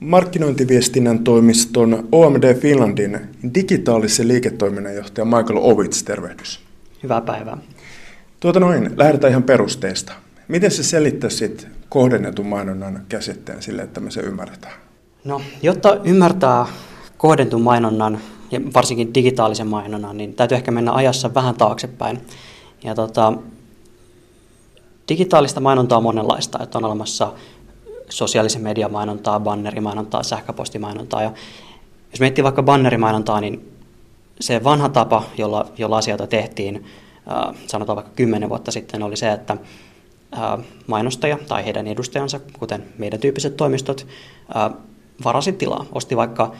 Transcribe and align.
markkinointiviestinnän 0.00 1.24
toimiston 1.24 2.08
OMD 2.12 2.54
Finlandin 2.54 3.20
digitaalisen 3.54 4.28
liiketoiminnan 4.28 4.94
johtaja 4.94 5.24
Michael 5.24 5.58
Ovits, 5.60 6.02
tervehdys. 6.02 6.60
Hyvää 7.02 7.20
päivää. 7.20 7.58
Tuota 8.40 8.60
noin, 8.60 8.90
lähdetään 8.96 9.30
ihan 9.30 9.42
perusteista. 9.42 10.12
Miten 10.48 10.70
sä 10.70 10.82
selittäisit 10.82 11.68
kohdennetun 11.88 12.46
mainonnan 12.46 13.02
käsitteen 13.08 13.62
sille, 13.62 13.82
että 13.82 14.00
me 14.00 14.10
se 14.10 14.20
ymmärretään? 14.20 14.74
No, 15.24 15.42
jotta 15.62 16.00
ymmärtää 16.04 16.66
kohdentun 17.18 17.62
mainonnan 17.62 18.18
ja 18.50 18.60
varsinkin 18.74 19.14
digitaalisen 19.14 19.66
mainonnan, 19.66 20.16
niin 20.16 20.34
täytyy 20.34 20.56
ehkä 20.56 20.70
mennä 20.70 20.92
ajassa 20.92 21.34
vähän 21.34 21.54
taaksepäin. 21.54 22.20
Ja 22.84 22.94
tota, 22.94 23.32
digitaalista 25.08 25.60
mainontaa 25.60 25.98
on 25.98 26.02
monenlaista, 26.02 26.58
että 26.62 26.78
on 26.78 26.84
olemassa 26.84 27.32
sosiaalisen 28.10 28.62
median 28.62 28.92
mainontaa, 28.92 29.40
bannerimainontaa, 29.40 30.22
sähköpostimainontaa. 30.22 31.22
Ja 31.22 31.32
jos 32.10 32.20
miettii 32.20 32.44
vaikka 32.44 32.62
bannerimainontaa, 32.62 33.40
niin 33.40 33.72
se 34.40 34.64
vanha 34.64 34.88
tapa, 34.88 35.22
jolla, 35.38 35.66
jolla 35.78 35.98
asioita 35.98 36.26
tehtiin, 36.26 36.84
äh, 37.30 37.54
sanotaan 37.66 37.96
vaikka 37.96 38.12
kymmenen 38.16 38.48
vuotta 38.48 38.70
sitten, 38.70 39.02
oli 39.02 39.16
se, 39.16 39.32
että 39.32 39.56
äh, 40.34 40.64
mainostaja 40.86 41.38
tai 41.48 41.64
heidän 41.64 41.86
edustajansa, 41.86 42.40
kuten 42.58 42.84
meidän 42.98 43.20
tyyppiset 43.20 43.56
toimistot, 43.56 44.06
äh, 44.56 44.72
varasi 45.24 45.52
tilaa, 45.52 45.86
osti 45.92 46.16
vaikka 46.16 46.52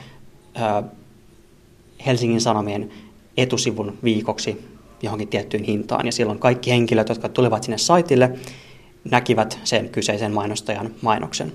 Helsingin 2.06 2.41
Sanomien 2.41 2.91
etusivun 3.36 3.98
viikoksi 4.05 4.70
johonkin 5.02 5.28
tiettyyn 5.28 5.64
hintaan. 5.64 6.06
Ja 6.06 6.12
silloin 6.12 6.38
kaikki 6.38 6.70
henkilöt, 6.70 7.08
jotka 7.08 7.28
tulivat 7.28 7.62
sinne 7.62 7.78
saitille, 7.78 8.38
näkivät 9.04 9.59
sen 9.64 9.88
kyseisen 9.88 10.32
mainostajan 10.32 10.90
mainoksen. 11.02 11.52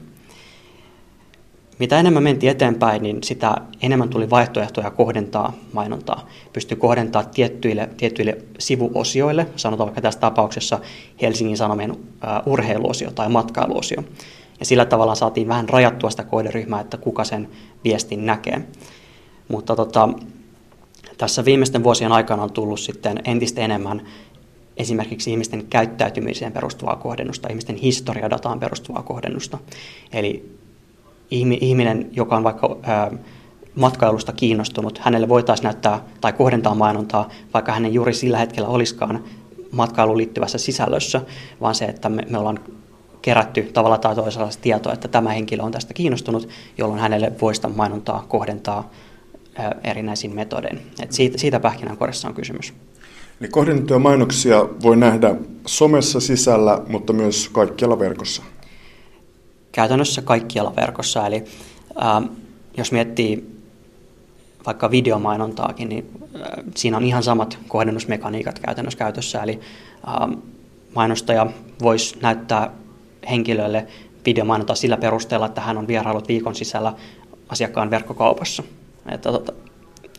Mitä 1.79 1.99
enemmän 1.99 2.23
mentiin 2.23 2.51
eteenpäin, 2.51 3.03
niin 3.03 3.23
sitä 3.23 3.55
enemmän 3.81 4.09
tuli 4.09 4.29
vaihtoehtoja 4.29 4.91
kohdentaa 4.91 5.53
mainontaa. 5.73 6.27
Pystyi 6.53 6.77
kohdentaa 6.77 7.23
tiettyille, 7.23 7.89
tiettyille 7.97 8.37
sivuosioille, 8.59 9.47
sanotaan 9.55 9.87
vaikka 9.87 10.01
tässä 10.01 10.19
tapauksessa 10.19 10.79
Helsingin 11.21 11.57
Sanomien 11.57 11.95
urheiluosio 12.45 13.11
tai 13.11 13.29
matkailuosio. 13.29 14.03
Ja 14.59 14.65
sillä 14.65 14.85
tavalla 14.85 15.15
saatiin 15.15 15.47
vähän 15.47 15.69
rajattua 15.69 16.09
sitä 16.09 16.23
kohderyhmää, 16.23 16.81
että 16.81 16.97
kuka 16.97 17.23
sen 17.23 17.49
viestin 17.83 18.25
näkee. 18.25 18.61
Mutta 19.47 19.75
tota, 19.75 20.09
tässä 21.17 21.45
viimeisten 21.45 21.83
vuosien 21.83 22.11
aikana 22.11 22.43
on 22.43 22.51
tullut 22.51 22.79
sitten 22.79 23.19
entistä 23.25 23.61
enemmän 23.61 24.01
esimerkiksi 24.77 25.31
ihmisten 25.31 25.65
käyttäytymiseen 25.69 26.51
perustuvaa 26.51 26.95
kohdennusta, 26.95 27.49
ihmisten 27.49 27.75
historiadataan 27.75 28.59
perustuvaa 28.59 29.03
kohdennusta. 29.03 29.57
Eli 30.13 30.57
ihminen, 31.31 32.09
joka 32.11 32.37
on 32.37 32.43
vaikka 32.43 32.77
matkailusta 33.75 34.31
kiinnostunut, 34.33 34.97
hänelle 34.97 35.29
voitaisiin 35.29 35.63
näyttää 35.63 36.03
tai 36.21 36.33
kohdentaa 36.33 36.75
mainontaa, 36.75 37.29
vaikka 37.53 37.71
hänen 37.71 37.93
juuri 37.93 38.13
sillä 38.13 38.37
hetkellä 38.37 38.69
olisikaan 38.69 39.23
matkailuun 39.71 40.17
liittyvässä 40.17 40.57
sisällössä, 40.57 41.21
vaan 41.61 41.75
se, 41.75 41.85
että 41.85 42.09
me, 42.09 42.23
me 42.29 42.37
ollaan 42.37 42.59
kerätty 43.21 43.63
tavalla 43.73 43.97
tai 43.97 44.15
toisella 44.15 44.49
tietoa, 44.61 44.93
että 44.93 45.07
tämä 45.07 45.29
henkilö 45.29 45.63
on 45.63 45.71
tästä 45.71 45.93
kiinnostunut, 45.93 46.49
jolloin 46.77 46.99
hänelle 46.99 47.31
voista 47.41 47.69
mainontaa 47.69 48.25
kohdentaa 48.27 48.91
erinäisin 49.83 50.35
metodein. 50.35 50.81
Et 51.01 51.11
siitä, 51.11 51.37
siitä 51.37 51.59
pähkinänkorissa 51.59 52.27
on 52.27 52.33
kysymys. 52.33 52.73
Eli 53.41 53.49
kohdennettuja 53.49 53.99
mainoksia 53.99 54.65
voi 54.83 54.97
nähdä 54.97 55.35
somessa 55.65 56.19
sisällä, 56.19 56.81
mutta 56.87 57.13
myös 57.13 57.49
kaikkialla 57.49 57.99
verkossa. 57.99 58.43
Käytännössä 59.71 60.21
kaikkialla 60.21 60.75
verkossa. 60.75 61.27
Eli 61.27 61.43
äh, 62.03 62.29
jos 62.77 62.91
miettii 62.91 63.55
vaikka 64.65 64.91
videomainontaakin, 64.91 65.89
niin 65.89 66.05
äh, 66.35 66.41
siinä 66.75 66.97
on 66.97 67.03
ihan 67.03 67.23
samat 67.23 67.57
kohdennusmekaniikat 67.67 68.59
käytännössä 68.59 68.99
käytössä. 68.99 69.43
Eli 69.43 69.59
äh, 70.07 70.37
mainostaja 70.95 71.47
voisi 71.81 72.17
näyttää 72.21 72.71
henkilölle 73.29 73.87
videomainontaa 74.25 74.75
sillä 74.75 74.97
perusteella, 74.97 75.45
että 75.45 75.61
hän 75.61 75.77
on 75.77 75.87
vierailut 75.87 76.27
viikon 76.27 76.55
sisällä 76.55 76.93
asiakkaan 77.49 77.89
verkkokaupassa. 77.91 78.63
Että, 79.11 79.31
tota, 79.31 79.53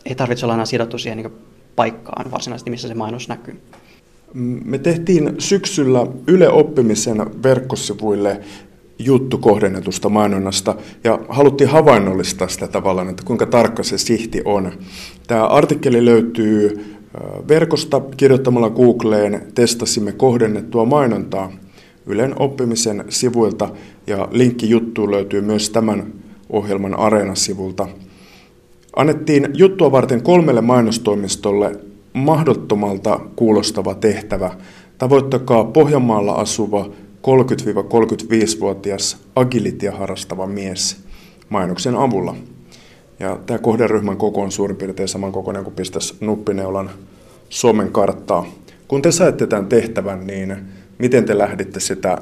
ei 0.05 0.15
tarvitse 0.15 0.45
olla 0.45 0.53
aina 0.53 0.65
sidottu 0.65 0.97
siihen 0.97 1.17
niin 1.17 1.56
paikkaan 1.77 2.31
varsinaisesti, 2.31 2.69
missä 2.69 2.87
se 2.87 2.93
mainos 2.93 3.27
näkyy. 3.27 3.59
Me 4.65 4.77
tehtiin 4.77 5.35
syksyllä 5.37 6.07
Yle 6.27 6.49
Oppimisen 6.49 7.43
verkkosivuille 7.43 8.41
juttu 8.99 9.37
kohdennetusta 9.37 10.09
mainonnasta 10.09 10.75
ja 11.03 11.19
haluttiin 11.29 11.69
havainnollistaa 11.69 12.47
sitä 12.47 12.67
tavallaan, 12.67 13.09
että 13.09 13.23
kuinka 13.25 13.45
tarkka 13.45 13.83
se 13.83 13.97
sihti 13.97 14.41
on. 14.45 14.71
Tämä 15.27 15.47
artikkeli 15.47 16.05
löytyy 16.05 16.85
verkosta 17.47 18.01
kirjoittamalla 18.17 18.69
Googleen 18.69 19.41
testasimme 19.55 20.11
kohdennettua 20.11 20.85
mainontaa 20.85 21.51
Ylen 22.05 22.41
oppimisen 22.41 23.05
sivuilta 23.09 23.69
ja 24.07 24.27
linkki 24.31 24.69
juttuun 24.69 25.11
löytyy 25.11 25.41
myös 25.41 25.69
tämän 25.69 26.13
ohjelman 26.49 26.99
Areena-sivulta. 26.99 27.87
Annettiin 28.97 29.47
juttua 29.53 29.91
varten 29.91 30.21
kolmelle 30.23 30.61
mainostoimistolle 30.61 31.79
mahdottomalta 32.13 33.19
kuulostava 33.35 33.95
tehtävä. 33.95 34.51
Tavoittakaa 34.97 35.63
Pohjanmaalla 35.63 36.33
asuva 36.33 36.85
30-35-vuotias 37.27 39.17
agilitia 39.35 39.91
harrastava 39.91 40.47
mies 40.47 41.03
mainoksen 41.49 41.95
avulla. 41.95 42.35
Ja 43.19 43.39
tämä 43.45 43.57
kohderyhmän 43.57 44.17
koko 44.17 44.41
on 44.41 44.51
suurin 44.51 44.77
piirtein 44.77 45.07
saman 45.07 45.31
kokoinen 45.31 45.63
kuin 45.63 45.75
pistäisi 45.75 46.15
nuppineulan 46.21 46.89
Suomen 47.49 47.91
karttaa. 47.91 48.45
Kun 48.87 49.01
te 49.01 49.11
saitte 49.11 49.47
tämän 49.47 49.65
tehtävän, 49.65 50.27
niin 50.27 50.57
miten 50.97 51.25
te 51.25 51.37
lähditte 51.37 51.79
sitä 51.79 52.17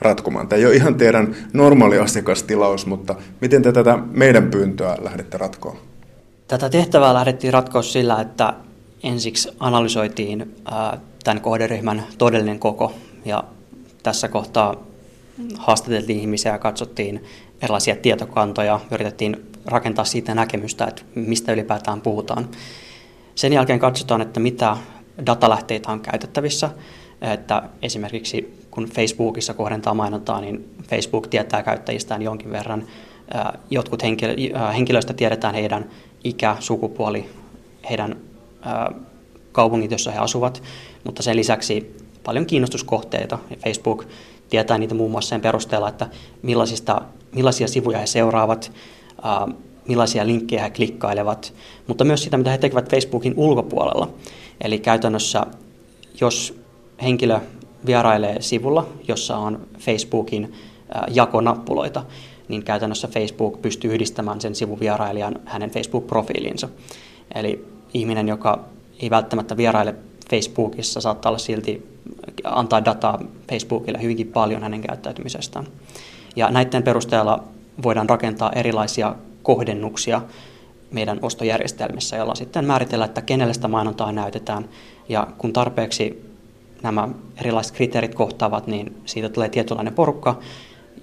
ratkomaan? 0.00 0.48
Tämä 0.48 0.58
ei 0.58 0.66
ole 0.66 0.74
ihan 0.74 0.94
teidän 0.94 1.36
normaali 1.52 1.98
asiakastilaus, 1.98 2.86
mutta 2.86 3.14
miten 3.40 3.62
te 3.62 3.72
tätä 3.72 3.98
meidän 4.12 4.50
pyyntöä 4.50 4.96
lähdette 5.00 5.38
ratkoa? 5.38 5.91
Tätä 6.52 6.68
tehtävää 6.68 7.14
lähdettiin 7.14 7.52
ratkoa 7.52 7.82
sillä, 7.82 8.20
että 8.20 8.54
ensiksi 9.02 9.48
analysoitiin 9.60 10.54
tämän 11.24 11.40
kohderyhmän 11.40 12.02
todellinen 12.18 12.58
koko 12.58 12.92
ja 13.24 13.44
tässä 14.02 14.28
kohtaa 14.28 14.76
haastateltiin 15.58 16.20
ihmisiä 16.20 16.52
ja 16.52 16.58
katsottiin 16.58 17.24
erilaisia 17.62 17.96
tietokantoja, 17.96 18.80
yritettiin 18.90 19.36
rakentaa 19.66 20.04
siitä 20.04 20.34
näkemystä, 20.34 20.84
että 20.84 21.02
mistä 21.14 21.52
ylipäätään 21.52 22.00
puhutaan. 22.00 22.48
Sen 23.34 23.52
jälkeen 23.52 23.78
katsotaan, 23.78 24.20
että 24.20 24.40
mitä 24.40 24.76
datalähteitä 25.26 25.92
on 25.92 26.00
käytettävissä, 26.00 26.70
että 27.20 27.62
esimerkiksi 27.82 28.58
kun 28.70 28.84
Facebookissa 28.84 29.54
kohdentaa 29.54 29.94
mainontaa, 29.94 30.40
niin 30.40 30.74
Facebook 30.88 31.26
tietää 31.26 31.62
käyttäjistään 31.62 32.22
jonkin 32.22 32.50
verran. 32.50 32.84
Jotkut 33.70 34.02
henkilöistä 34.74 35.14
tiedetään 35.14 35.54
heidän 35.54 35.90
ikä, 36.24 36.56
sukupuoli, 36.60 37.30
heidän 37.90 38.16
kaupungit, 39.52 39.90
joissa 39.90 40.10
he 40.10 40.18
asuvat, 40.18 40.62
mutta 41.04 41.22
sen 41.22 41.36
lisäksi 41.36 41.96
paljon 42.24 42.46
kiinnostuskohteita. 42.46 43.38
Facebook 43.64 44.04
tietää 44.50 44.78
niitä 44.78 44.94
muun 44.94 45.10
muassa 45.10 45.28
sen 45.28 45.40
perusteella, 45.40 45.88
että 45.88 46.08
millaisista, 46.42 47.02
millaisia 47.32 47.68
sivuja 47.68 47.98
he 47.98 48.06
seuraavat, 48.06 48.72
millaisia 49.88 50.26
linkkejä 50.26 50.62
he 50.62 50.70
klikkailevat, 50.70 51.54
mutta 51.86 52.04
myös 52.04 52.22
sitä, 52.22 52.36
mitä 52.36 52.50
he 52.50 52.58
tekevät 52.58 52.90
Facebookin 52.90 53.34
ulkopuolella. 53.36 54.08
Eli 54.60 54.78
käytännössä, 54.78 55.46
jos 56.20 56.60
henkilö 57.02 57.40
vierailee 57.86 58.42
sivulla, 58.42 58.86
jossa 59.08 59.36
on 59.36 59.66
Facebookin 59.78 60.52
jakonappuloita, 61.10 62.04
niin 62.52 62.64
käytännössä 62.64 63.08
Facebook 63.08 63.62
pystyy 63.62 63.94
yhdistämään 63.94 64.40
sen 64.40 64.54
sivuvierailijan 64.54 65.34
hänen 65.44 65.70
Facebook-profiilinsa. 65.70 66.68
Eli 67.34 67.66
ihminen, 67.94 68.28
joka 68.28 68.64
ei 69.00 69.10
välttämättä 69.10 69.56
vieraile 69.56 69.94
Facebookissa, 70.30 71.00
saattaa 71.00 71.30
olla 71.30 71.38
silti 71.38 71.98
antaa 72.44 72.84
dataa 72.84 73.18
Facebookille 73.50 74.02
hyvinkin 74.02 74.26
paljon 74.26 74.62
hänen 74.62 74.80
käyttäytymisestään. 74.80 75.66
Ja 76.36 76.50
näiden 76.50 76.82
perusteella 76.82 77.44
voidaan 77.82 78.08
rakentaa 78.08 78.52
erilaisia 78.52 79.14
kohdennuksia 79.42 80.22
meidän 80.90 81.18
ostojärjestelmissä, 81.22 82.16
jolla 82.16 82.34
sitten 82.34 82.64
määritellään, 82.64 83.08
että 83.08 83.22
kenelle 83.22 83.54
sitä 83.54 83.68
mainontaa 83.68 84.12
näytetään. 84.12 84.68
Ja 85.08 85.26
kun 85.38 85.52
tarpeeksi 85.52 86.32
nämä 86.82 87.08
erilaiset 87.40 87.76
kriteerit 87.76 88.14
kohtaavat, 88.14 88.66
niin 88.66 88.96
siitä 89.04 89.28
tulee 89.28 89.48
tietynlainen 89.48 89.94
porukka, 89.94 90.38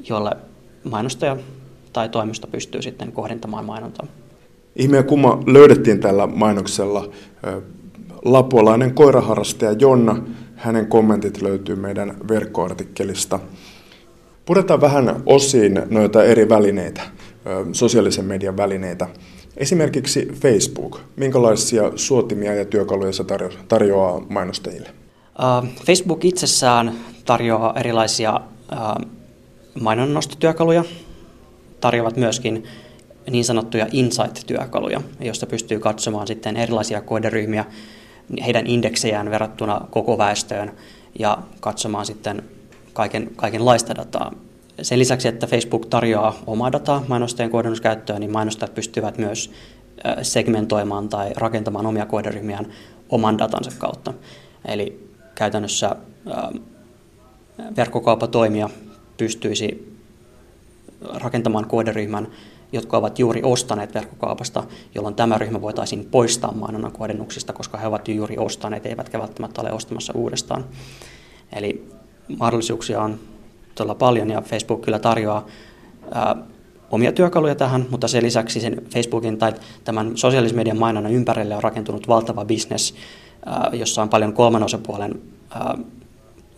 jolle 0.10 0.32
mainostaja 0.84 1.38
tai 1.94 2.10
toimisto 2.10 2.48
pystyy 2.48 2.82
sitten 2.82 3.12
kohdentamaan 3.12 3.66
mainontaa. 3.66 4.08
Ihme 4.76 4.98
ja 4.98 5.04
kumma 5.04 5.44
löydettiin 5.48 6.00
tällä 6.00 6.28
mainoksella. 6.28 7.10
Lapuolainen 8.26 8.94
koiraharrastaja 8.94 9.72
Jonna, 9.72 10.24
hänen 10.56 10.88
kommentit 10.88 11.42
löytyy 11.42 11.76
meidän 11.76 12.18
verkkoartikkelista. 12.28 13.40
Puretaan 14.46 14.82
vähän 14.82 15.24
osiin 15.26 15.82
noita 15.90 16.24
eri 16.24 16.50
välineitä. 16.50 17.02
sosiaalisen 17.72 18.26
median 18.26 18.58
välineitä. 18.58 19.08
Esimerkiksi 19.58 20.28
Facebook. 20.34 21.00
Minkälaisia 21.16 21.92
suotimia 21.96 22.56
ja 22.56 22.66
työkaluja 22.66 23.12
se 23.12 23.24
tarjoaa 23.68 24.22
mainostajille? 24.30 24.90
Facebook 25.86 26.26
itsessään 26.26 26.96
tarjoaa 27.26 27.74
erilaisia 27.80 28.42
mainonnostotyökaluja. 29.82 30.84
Tarjoavat 31.82 32.18
myöskin 32.18 32.64
niin 33.30 33.46
sanottuja 33.46 33.88
insight-työkaluja, 33.92 35.02
joista 35.20 35.46
pystyy 35.46 35.80
katsomaan 35.80 36.28
sitten 36.28 36.58
erilaisia 36.58 37.02
kohderyhmiä, 37.02 37.66
heidän 38.46 38.68
indeksejään 38.68 39.32
verrattuna 39.32 39.82
koko 39.90 40.18
väestöön 40.18 40.72
ja 41.20 41.38
katsomaan 41.60 42.06
sitten 42.06 42.44
kaiken, 42.94 43.32
kaikenlaista 43.36 43.96
dataa. 43.96 44.32
Sen 44.82 45.00
lisäksi, 45.00 45.28
että 45.28 45.48
Facebook 45.48 45.86
tarjoaa 45.86 46.36
omaa 46.48 46.72
dataa 46.72 47.04
mainostajien 47.08 47.52
kohdennuskäyttöön, 47.52 48.20
niin 48.20 48.32
mainostajat 48.32 48.76
pystyvät 48.76 49.18
myös 49.18 49.52
segmentoimaan 50.22 51.10
tai 51.10 51.32
rakentamaan 51.36 51.86
omia 51.86 52.06
kohderyhmiään 52.06 52.68
oman 53.10 53.38
datansa 53.38 53.72
kautta. 53.78 54.14
Eli 54.66 55.10
käytännössä 55.36 55.96
verkkokaupatoimija 57.78 58.70
pystyisi 59.20 59.94
rakentamaan 61.02 61.68
kohderyhmän, 61.68 62.28
jotka 62.72 62.98
ovat 62.98 63.20
juuri 63.20 63.42
ostaneet 63.44 63.94
verkkokaupasta, 63.94 64.64
jolloin 64.96 65.16
tämä 65.16 65.38
ryhmä 65.38 65.62
voitaisiin 65.62 66.06
poistaa 66.06 66.52
mainonnan 66.52 66.92
kohdennuksista, 66.92 67.54
koska 67.54 67.78
he 67.78 67.88
ovat 67.88 68.08
juuri 68.08 68.38
ostaneet, 68.38 68.86
eivätkä 68.86 69.20
välttämättä 69.20 69.62
ole 69.62 69.72
ostamassa 69.72 70.14
uudestaan. 70.16 70.66
Eli 71.56 71.90
mahdollisuuksia 72.38 73.02
on 73.02 73.20
todella 73.76 73.96
paljon 73.96 74.30
ja 74.30 74.42
Facebook 74.42 74.82
kyllä 74.82 75.00
tarjoaa 75.00 75.48
ää, 76.12 76.36
omia 76.92 77.12
työkaluja 77.12 77.56
tähän, 77.56 77.86
mutta 77.90 78.08
sen 78.08 78.24
lisäksi 78.24 78.60
sen 78.60 78.82
Facebookin 78.94 79.38
tai 79.38 79.54
tämän 79.84 80.18
sosiaalisen 80.18 80.58
median 80.58 80.80
mainonnan 80.80 81.14
ympärille 81.14 81.56
on 81.56 81.64
rakentunut 81.64 82.08
valtava 82.08 82.46
bisnes, 82.46 82.96
jossa 83.74 84.02
on 84.02 84.10
paljon 84.10 84.34
kolmannen 84.34 84.66
osapuolen 84.66 85.22
ää, 85.50 85.78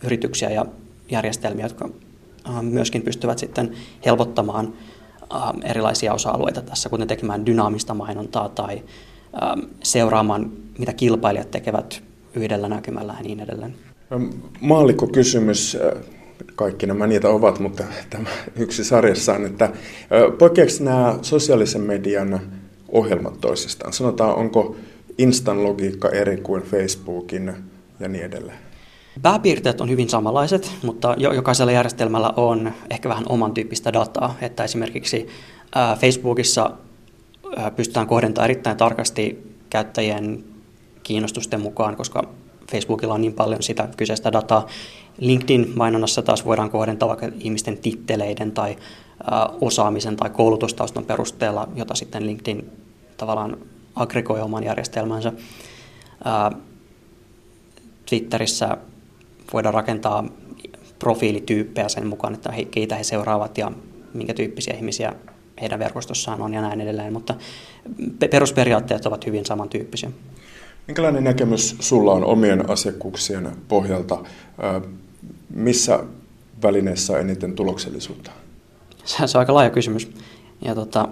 yrityksiä 0.04 0.50
ja 0.50 0.66
järjestelmiä, 1.10 1.64
jotka 1.64 1.88
myöskin 2.62 3.02
pystyvät 3.02 3.38
sitten 3.38 3.72
helpottamaan 4.06 4.72
ää, 5.32 5.54
erilaisia 5.64 6.14
osa-alueita 6.14 6.62
tässä, 6.62 6.88
kuten 6.88 7.08
tekemään 7.08 7.46
dynaamista 7.46 7.94
mainontaa 7.94 8.48
tai 8.48 8.82
ää, 9.40 9.56
seuraamaan, 9.82 10.52
mitä 10.78 10.92
kilpailijat 10.92 11.50
tekevät 11.50 12.02
yhdellä 12.34 12.68
näkymällä 12.68 13.14
ja 13.18 13.22
niin 13.22 13.40
edelleen. 13.40 13.74
Maallikko 14.60 15.06
kysymys 15.06 15.78
kaikki 16.54 16.86
nämä 16.86 17.06
niitä 17.06 17.28
ovat, 17.28 17.58
mutta 17.58 17.84
tämä 18.10 18.28
yksi 18.56 18.84
sarjassa 18.84 19.34
on, 19.34 19.46
että 19.46 19.70
poikkeako 20.38 20.72
nämä 20.80 21.18
sosiaalisen 21.22 21.80
median 21.80 22.40
ohjelmat 22.88 23.40
toisistaan? 23.40 23.92
Sanotaan, 23.92 24.34
onko 24.34 24.76
Instan 25.18 25.64
logiikka 25.64 26.08
eri 26.08 26.36
kuin 26.36 26.62
Facebookin 26.62 27.54
ja 28.00 28.08
niin 28.08 28.24
edelleen? 28.24 28.58
Pääpiirteet 29.22 29.80
on 29.80 29.88
hyvin 29.88 30.08
samanlaiset, 30.08 30.72
mutta 30.82 31.14
jokaisella 31.18 31.72
järjestelmällä 31.72 32.32
on 32.36 32.72
ehkä 32.90 33.08
vähän 33.08 33.24
oman 33.28 33.54
tyyppistä 33.54 33.92
dataa. 33.92 34.34
Että 34.40 34.64
esimerkiksi 34.64 35.28
Facebookissa 35.98 36.70
pystytään 37.76 38.06
kohdentamaan 38.06 38.50
erittäin 38.50 38.76
tarkasti 38.76 39.54
käyttäjien 39.70 40.44
kiinnostusten 41.02 41.60
mukaan, 41.60 41.96
koska 41.96 42.28
Facebookilla 42.70 43.14
on 43.14 43.20
niin 43.20 43.32
paljon 43.32 43.62
sitä 43.62 43.88
kyseistä 43.96 44.32
dataa. 44.32 44.66
LinkedIn-mainonnassa 45.18 46.22
taas 46.22 46.44
voidaan 46.44 46.70
kohdentaa 46.70 47.08
vaikka 47.08 47.28
ihmisten 47.40 47.78
titteleiden 47.78 48.52
tai 48.52 48.76
osaamisen 49.60 50.16
tai 50.16 50.30
koulutustaustan 50.30 51.04
perusteella, 51.04 51.68
jota 51.74 51.94
sitten 51.94 52.26
LinkedIn 52.26 52.70
tavallaan 53.16 53.56
aggregoi 53.94 54.40
oman 54.40 54.64
järjestelmänsä. 54.64 55.32
Twitterissä 58.06 58.76
voidaan 59.52 59.74
rakentaa 59.74 60.24
profiilityyppejä 60.98 61.88
sen 61.88 62.06
mukaan, 62.06 62.34
että 62.34 62.52
he, 62.52 62.64
keitä 62.64 62.96
he 62.96 63.04
seuraavat 63.04 63.58
ja 63.58 63.72
minkä 64.14 64.34
tyyppisiä 64.34 64.74
ihmisiä 64.74 65.12
heidän 65.60 65.78
verkostossaan 65.78 66.42
on 66.42 66.54
ja 66.54 66.60
näin 66.60 66.80
edelleen, 66.80 67.12
mutta 67.12 67.34
perusperiaatteet 68.30 69.06
ovat 69.06 69.26
hyvin 69.26 69.46
samantyyppisiä. 69.46 70.10
Minkälainen 70.86 71.24
näkemys 71.24 71.76
sulla 71.80 72.12
on 72.12 72.24
omien 72.24 72.70
asiakkuuksien 72.70 73.52
pohjalta? 73.68 74.18
Missä 75.54 76.04
välineessä 76.62 77.12
on 77.12 77.20
eniten 77.20 77.54
tuloksellisuutta? 77.54 78.30
Se 79.04 79.22
on 79.22 79.40
aika 79.40 79.54
laaja 79.54 79.70
kysymys. 79.70 80.10
Ja 80.64 80.74
tota, 80.74 81.08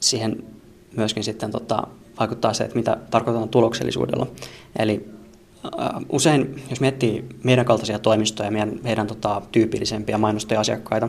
siihen 0.00 0.44
myöskin 0.96 1.24
sitten 1.24 1.50
tota, 1.50 1.86
vaikuttaa 2.20 2.54
se, 2.54 2.64
että 2.64 2.76
mitä 2.76 2.96
tarkoitetaan 3.10 3.48
tuloksellisuudella. 3.48 4.26
Eli 4.78 5.08
usein, 6.08 6.62
jos 6.70 6.80
miettii 6.80 7.24
meidän 7.42 7.64
kaltaisia 7.64 7.98
toimistoja, 7.98 8.50
meidän, 8.50 8.80
meidän 8.82 9.06
tota, 9.06 9.42
tyypillisempiä 9.52 10.18
mainostaja-asiakkaita, 10.18 11.08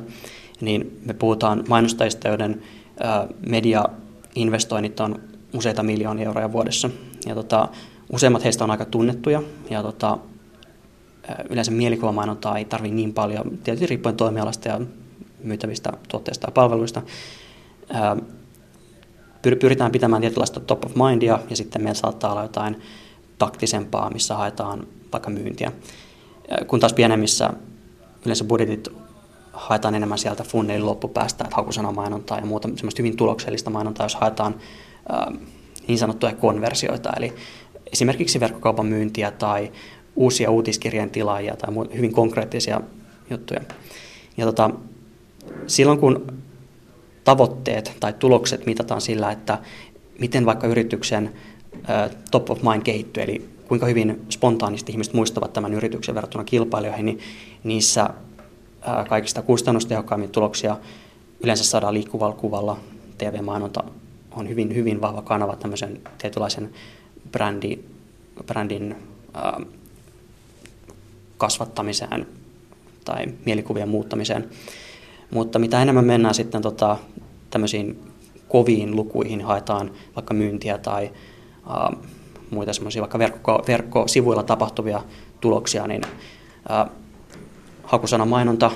niin 0.61 0.99
me 1.05 1.13
puhutaan 1.13 1.63
mainostajista, 1.67 2.27
joiden 2.27 2.61
äh, 3.05 3.27
media-investoinnit 3.47 4.99
on 4.99 5.19
useita 5.53 5.83
miljoonia 5.83 6.25
euroja 6.25 6.51
vuodessa. 6.51 6.89
Ja 7.25 7.35
tota, 7.35 7.67
useimmat 8.11 8.43
heistä 8.43 8.63
on 8.63 8.71
aika 8.71 8.85
tunnettuja 8.85 9.43
ja 9.69 9.83
tota, 9.83 10.17
yleensä 11.49 11.71
mielikuvamainontaa 11.71 12.57
ei 12.57 12.65
tarvitse 12.65 12.95
niin 12.95 13.13
paljon, 13.13 13.57
tietysti 13.63 13.87
riippuen 13.87 14.15
toimialasta 14.15 14.67
ja 14.67 14.81
myytävistä 15.43 15.93
tuotteista 16.07 16.47
ja 16.47 16.51
palveluista. 16.51 17.01
Pyritään 19.41 19.91
pitämään 19.91 20.21
tietynlaista 20.21 20.59
top 20.59 20.85
of 20.85 20.91
mindia 20.95 21.39
ja 21.49 21.55
sitten 21.55 21.81
meillä 21.81 21.99
saattaa 21.99 22.31
olla 22.31 22.41
jotain 22.41 22.81
taktisempaa, 23.45 24.09
missä 24.09 24.35
haetaan 24.35 24.87
vaikka 25.11 25.29
myyntiä. 25.29 25.71
Kun 26.67 26.79
taas 26.79 26.93
pienemmissä 26.93 27.49
yleensä 28.25 28.43
budjetit 28.43 28.87
haetaan 29.53 29.95
enemmän 29.95 30.17
sieltä 30.17 30.43
funnelin 30.43 30.85
loppupäästä, 30.85 31.43
että 31.43 31.55
hakusanamainontaa 31.55 32.39
ja 32.39 32.45
muuta 32.45 32.67
semmoista 32.75 33.01
hyvin 33.01 33.17
tuloksellista 33.17 33.69
mainontaa, 33.69 34.05
jos 34.05 34.15
haetaan 34.15 34.55
niin 35.87 35.97
sanottuja 35.97 36.35
konversioita, 36.35 37.13
eli 37.17 37.33
esimerkiksi 37.93 38.39
verkkokaupan 38.39 38.85
myyntiä 38.85 39.31
tai 39.31 39.71
uusia 40.15 40.51
uutiskirjan 40.51 41.09
tilaajia 41.09 41.55
tai 41.55 41.73
hyvin 41.95 42.13
konkreettisia 42.13 42.81
juttuja. 43.29 43.61
Ja 44.37 44.45
tota, 44.45 44.69
silloin 45.67 45.99
kun 45.99 46.33
tavoitteet 47.23 47.97
tai 47.99 48.13
tulokset 48.13 48.65
mitataan 48.65 49.01
sillä, 49.01 49.31
että 49.31 49.59
miten 50.19 50.45
vaikka 50.45 50.67
yrityksen 50.67 51.33
top 52.31 52.49
of 52.49 52.61
mind 52.61 52.81
kehittyy, 52.83 53.23
eli 53.23 53.49
kuinka 53.67 53.85
hyvin 53.85 54.21
spontaanisti 54.29 54.91
ihmiset 54.91 55.13
muistavat 55.13 55.53
tämän 55.53 55.73
yrityksen 55.73 56.15
verrattuna 56.15 56.43
kilpailijoihin, 56.43 57.05
niin 57.05 57.19
niissä 57.63 58.09
kaikista 59.09 59.41
kustannustehokkaimmin 59.41 60.29
tuloksia 60.29 60.77
yleensä 61.43 61.63
saadaan 61.63 61.93
liikkuvalla 61.93 62.35
kuvalla. 62.35 62.79
TV-mainonta 63.17 63.83
on 64.31 64.49
hyvin, 64.49 64.75
hyvin 64.75 65.01
vahva 65.01 65.21
kanava 65.21 65.55
tämmöisen 65.55 66.01
tietynlaisen 66.17 66.69
brändi, 67.31 67.79
brändin 68.45 68.95
kasvattamiseen 71.37 72.27
tai 73.05 73.25
mielikuvien 73.45 73.89
muuttamiseen. 73.89 74.49
Mutta 75.31 75.59
mitä 75.59 75.81
enemmän 75.81 76.05
mennään 76.05 76.35
sitten 76.35 76.61
tota, 76.61 76.97
tämmöisiin 77.49 77.99
koviin 78.47 78.95
lukuihin, 78.95 79.41
haetaan 79.41 79.91
vaikka 80.15 80.33
myyntiä 80.33 80.77
tai 80.77 81.11
muita 82.49 82.73
semmoisia 82.73 83.01
vaikka 83.01 83.19
verkko, 83.19 83.63
verkkosivuilla 83.67 84.43
tapahtuvia 84.43 85.03
tuloksia, 85.41 85.87
niin 85.87 86.01
ä, 86.69 86.85
hakusana 87.83 88.25
mainonta 88.25 88.71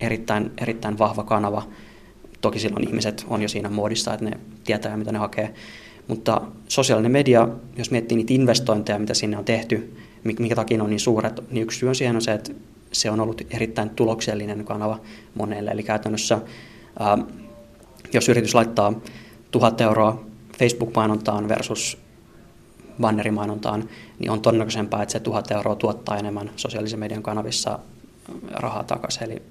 erittäin, 0.00 0.52
erittäin 0.58 0.98
vahva 0.98 1.24
kanava. 1.24 1.62
Toki 2.40 2.58
silloin 2.58 2.88
ihmiset 2.88 3.26
on 3.28 3.42
jo 3.42 3.48
siinä 3.48 3.68
muodissa, 3.68 4.14
että 4.14 4.24
ne 4.24 4.40
tietää, 4.64 4.96
mitä 4.96 5.12
ne 5.12 5.18
hakee. 5.18 5.54
Mutta 6.08 6.40
sosiaalinen 6.68 7.12
media, 7.12 7.48
jos 7.76 7.90
miettii 7.90 8.16
niitä 8.16 8.34
investointeja, 8.34 8.98
mitä 8.98 9.14
sinne 9.14 9.38
on 9.38 9.44
tehty, 9.44 9.96
mikä 10.24 10.54
takia 10.54 10.82
on 10.82 10.90
niin 10.90 11.00
suuret, 11.00 11.40
niin 11.50 11.62
yksi 11.62 11.78
syy 11.78 11.88
on 11.88 11.94
siihen 11.94 12.16
on 12.16 12.22
se, 12.22 12.32
että 12.32 12.52
se 12.92 13.10
on 13.10 13.20
ollut 13.20 13.42
erittäin 13.50 13.90
tuloksellinen 13.90 14.64
kanava 14.64 15.00
monelle. 15.34 15.70
Eli 15.70 15.82
käytännössä, 15.82 16.38
ää, 16.98 17.18
jos 18.12 18.28
yritys 18.28 18.54
laittaa 18.54 18.92
tuhat 19.50 19.80
euroa 19.80 20.24
Facebook-mainontaan 20.58 21.48
versus 21.48 21.98
bannerimainontaan, 23.00 23.88
niin 24.18 24.30
on 24.30 24.40
todennäköisempää, 24.40 25.02
että 25.02 25.12
se 25.12 25.20
tuhat 25.20 25.50
euroa 25.50 25.76
tuottaa 25.76 26.16
enemmän 26.16 26.50
sosiaalisen 26.56 26.98
median 26.98 27.22
kanavissa 27.22 27.78
rahaa 28.50 28.84
takaisin. 28.84 29.22
Eli 29.22 29.42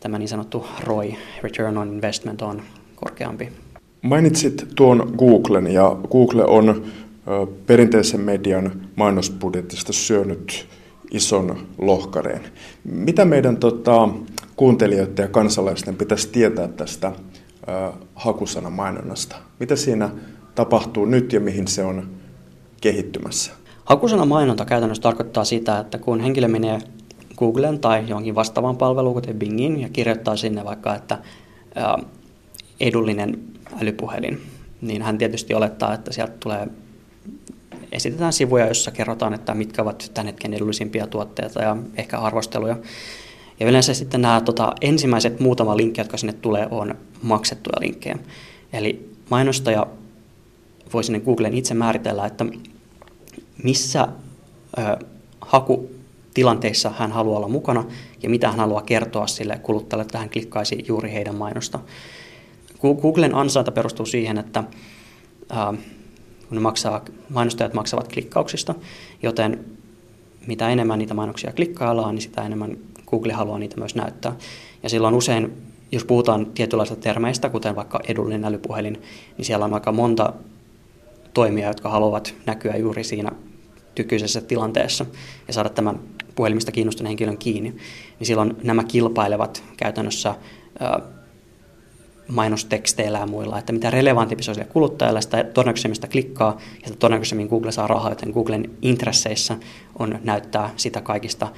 tämä 0.00 0.18
niin 0.18 0.28
sanottu 0.28 0.66
ROI, 0.80 1.16
Return 1.42 1.78
on 1.78 1.88
Investment, 1.88 2.42
on 2.42 2.62
korkeampi. 2.94 3.52
Mainitsit 4.02 4.68
tuon 4.74 5.14
Googlen 5.18 5.66
ja 5.66 5.96
Google 6.10 6.44
on 6.44 6.84
perinteisen 7.66 8.20
median 8.20 8.72
mainosbudjetista 8.96 9.92
syönyt 9.92 10.66
ison 11.10 11.58
lohkareen. 11.78 12.40
Mitä 12.84 13.24
meidän 13.24 13.56
tota, 13.56 14.08
kuuntelijoiden 14.56 15.22
ja 15.22 15.28
kansalaisten 15.28 15.96
pitäisi 15.96 16.28
tietää 16.28 16.68
tästä 16.68 17.12
hakusana 18.14 18.70
mainonnasta. 18.70 19.36
Mitä 19.60 19.76
siinä 19.76 20.10
tapahtuu 20.54 21.04
nyt 21.04 21.32
ja 21.32 21.40
mihin 21.40 21.68
se 21.68 21.84
on 21.84 22.08
kehittymässä? 22.92 23.52
Hakusana 23.84 24.24
mainonta 24.24 24.64
käytännössä 24.64 25.02
tarkoittaa 25.02 25.44
sitä, 25.44 25.78
että 25.78 25.98
kun 25.98 26.20
henkilö 26.20 26.48
menee 26.48 26.78
Googlen 27.36 27.78
tai 27.78 28.04
johonkin 28.08 28.34
vastaavaan 28.34 28.76
palveluun, 28.76 29.14
kuten 29.14 29.38
Bingin, 29.38 29.80
ja 29.80 29.88
kirjoittaa 29.88 30.36
sinne 30.36 30.64
vaikka, 30.64 30.94
että 30.94 31.18
edullinen 32.80 33.38
älypuhelin, 33.82 34.42
niin 34.80 35.02
hän 35.02 35.18
tietysti 35.18 35.54
olettaa, 35.54 35.94
että 35.94 36.12
sieltä 36.12 36.32
tulee 36.40 36.68
esitetään 37.92 38.32
sivuja, 38.32 38.64
joissa 38.64 38.90
kerrotaan, 38.90 39.34
että 39.34 39.54
mitkä 39.54 39.82
ovat 39.82 40.10
tämän 40.14 40.26
hetken 40.26 40.54
edullisimpia 40.54 41.06
tuotteita 41.06 41.62
ja 41.62 41.76
ehkä 41.96 42.18
arvosteluja. 42.18 42.76
Ja 43.60 43.68
yleensä 43.68 43.94
sitten 43.94 44.22
nämä 44.22 44.40
tota, 44.40 44.72
ensimmäiset 44.80 45.40
muutama 45.40 45.76
linkki, 45.76 46.00
jotka 46.00 46.16
sinne 46.16 46.32
tulee, 46.32 46.68
on 46.70 46.94
maksettuja 47.22 47.80
linkkejä. 47.80 48.18
Eli 48.72 49.10
mainostaja 49.30 49.86
voi 50.92 51.04
sinne 51.04 51.20
Googlen 51.20 51.54
itse 51.54 51.74
määritellä, 51.74 52.26
että 52.26 52.44
missä 53.62 54.08
ö, 54.78 55.06
hakutilanteissa 55.40 56.90
hän 56.98 57.12
haluaa 57.12 57.36
olla 57.36 57.48
mukana 57.48 57.84
ja 58.22 58.30
mitä 58.30 58.50
hän 58.50 58.60
haluaa 58.60 58.82
kertoa 58.82 59.26
sille 59.26 59.58
kuluttajalle, 59.58 60.02
että 60.02 60.18
hän 60.18 60.30
klikkaisi 60.30 60.84
juuri 60.88 61.12
heidän 61.12 61.34
mainosta. 61.34 61.78
Googlen 63.02 63.34
ansainta 63.34 63.72
perustuu 63.72 64.06
siihen, 64.06 64.38
että 64.38 64.64
ö, 65.50 65.76
kun 66.48 66.62
maksaa, 66.62 67.04
mainostajat 67.28 67.74
maksavat 67.74 68.12
klikkauksista, 68.12 68.74
joten 69.22 69.64
mitä 70.46 70.68
enemmän 70.68 70.98
niitä 70.98 71.14
mainoksia 71.14 71.52
klikkaillaan, 71.52 72.14
niin 72.14 72.22
sitä 72.22 72.42
enemmän 72.42 72.76
Google 73.10 73.32
haluaa 73.32 73.58
niitä 73.58 73.76
myös 73.76 73.94
näyttää. 73.94 74.36
Ja 74.82 74.88
silloin 74.88 75.14
usein, 75.14 75.52
jos 75.92 76.04
puhutaan 76.04 76.46
tietynlaisista 76.46 77.02
termeistä, 77.02 77.48
kuten 77.48 77.76
vaikka 77.76 78.00
edullinen 78.08 78.44
älypuhelin, 78.44 79.02
niin 79.36 79.44
siellä 79.44 79.64
on 79.64 79.74
aika 79.74 79.92
monta 79.92 80.32
toimia, 81.36 81.68
jotka 81.68 81.88
haluavat 81.88 82.34
näkyä 82.46 82.76
juuri 82.76 83.04
siinä 83.04 83.32
tykyisessä 83.94 84.40
tilanteessa 84.40 85.06
ja 85.48 85.52
saada 85.54 85.68
tämän 85.68 86.00
puhelimista 86.34 86.72
kiinnostuneen 86.72 87.10
henkilön 87.10 87.38
kiinni, 87.38 87.76
niin 88.18 88.26
silloin 88.26 88.56
nämä 88.62 88.84
kilpailevat 88.84 89.62
käytännössä 89.76 90.34
mainosteksteillä 92.28 93.18
ja 93.18 93.26
muilla, 93.26 93.58
että 93.58 93.72
mitä 93.72 93.90
relevantimpi 93.90 94.42
se 94.42 94.50
on 94.50 94.54
sille 94.54 94.68
kuluttajalle, 94.68 95.22
sitä 95.22 95.44
todennäköisemmin 95.44 95.94
sitä 95.94 96.08
klikkaa 96.08 96.56
ja 96.82 96.86
sitä 96.86 96.98
todennäköisemmin 96.98 97.48
Google 97.48 97.72
saa 97.72 97.86
rahaa, 97.86 98.10
joten 98.10 98.30
Googlen 98.30 98.70
intresseissä 98.82 99.56
on 99.98 100.18
näyttää 100.24 100.70
sitä 100.76 101.00
kaikista 101.00 101.48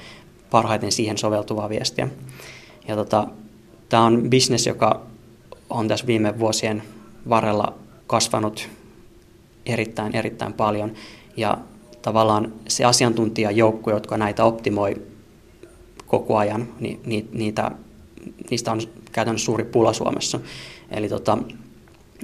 parhaiten 0.51 0.91
siihen 0.91 1.17
soveltuvaa 1.17 1.69
viestiä. 1.69 2.07
Ja 2.87 2.95
tota, 2.95 3.27
tämä 3.89 4.03
on 4.03 4.29
business, 4.29 4.67
joka 4.67 5.01
on 5.69 5.87
tässä 5.87 6.07
viime 6.07 6.39
vuosien 6.39 6.83
varrella 7.29 7.73
kasvanut 8.07 8.69
erittäin, 9.73 10.15
erittäin 10.15 10.53
paljon. 10.53 10.91
Ja 11.37 11.57
tavallaan 12.01 12.53
se 12.67 12.85
asiantuntijajoukko, 12.85 13.91
jotka 13.91 14.17
näitä 14.17 14.45
optimoi 14.45 15.01
koko 16.07 16.37
ajan, 16.37 16.67
niin 16.79 17.29
niitä, 17.33 17.71
niistä 18.49 18.71
on 18.71 18.81
käytännössä 19.11 19.45
suuri 19.45 19.63
pula 19.63 19.93
Suomessa. 19.93 20.39
Eli 20.91 21.09
tota, 21.09 21.37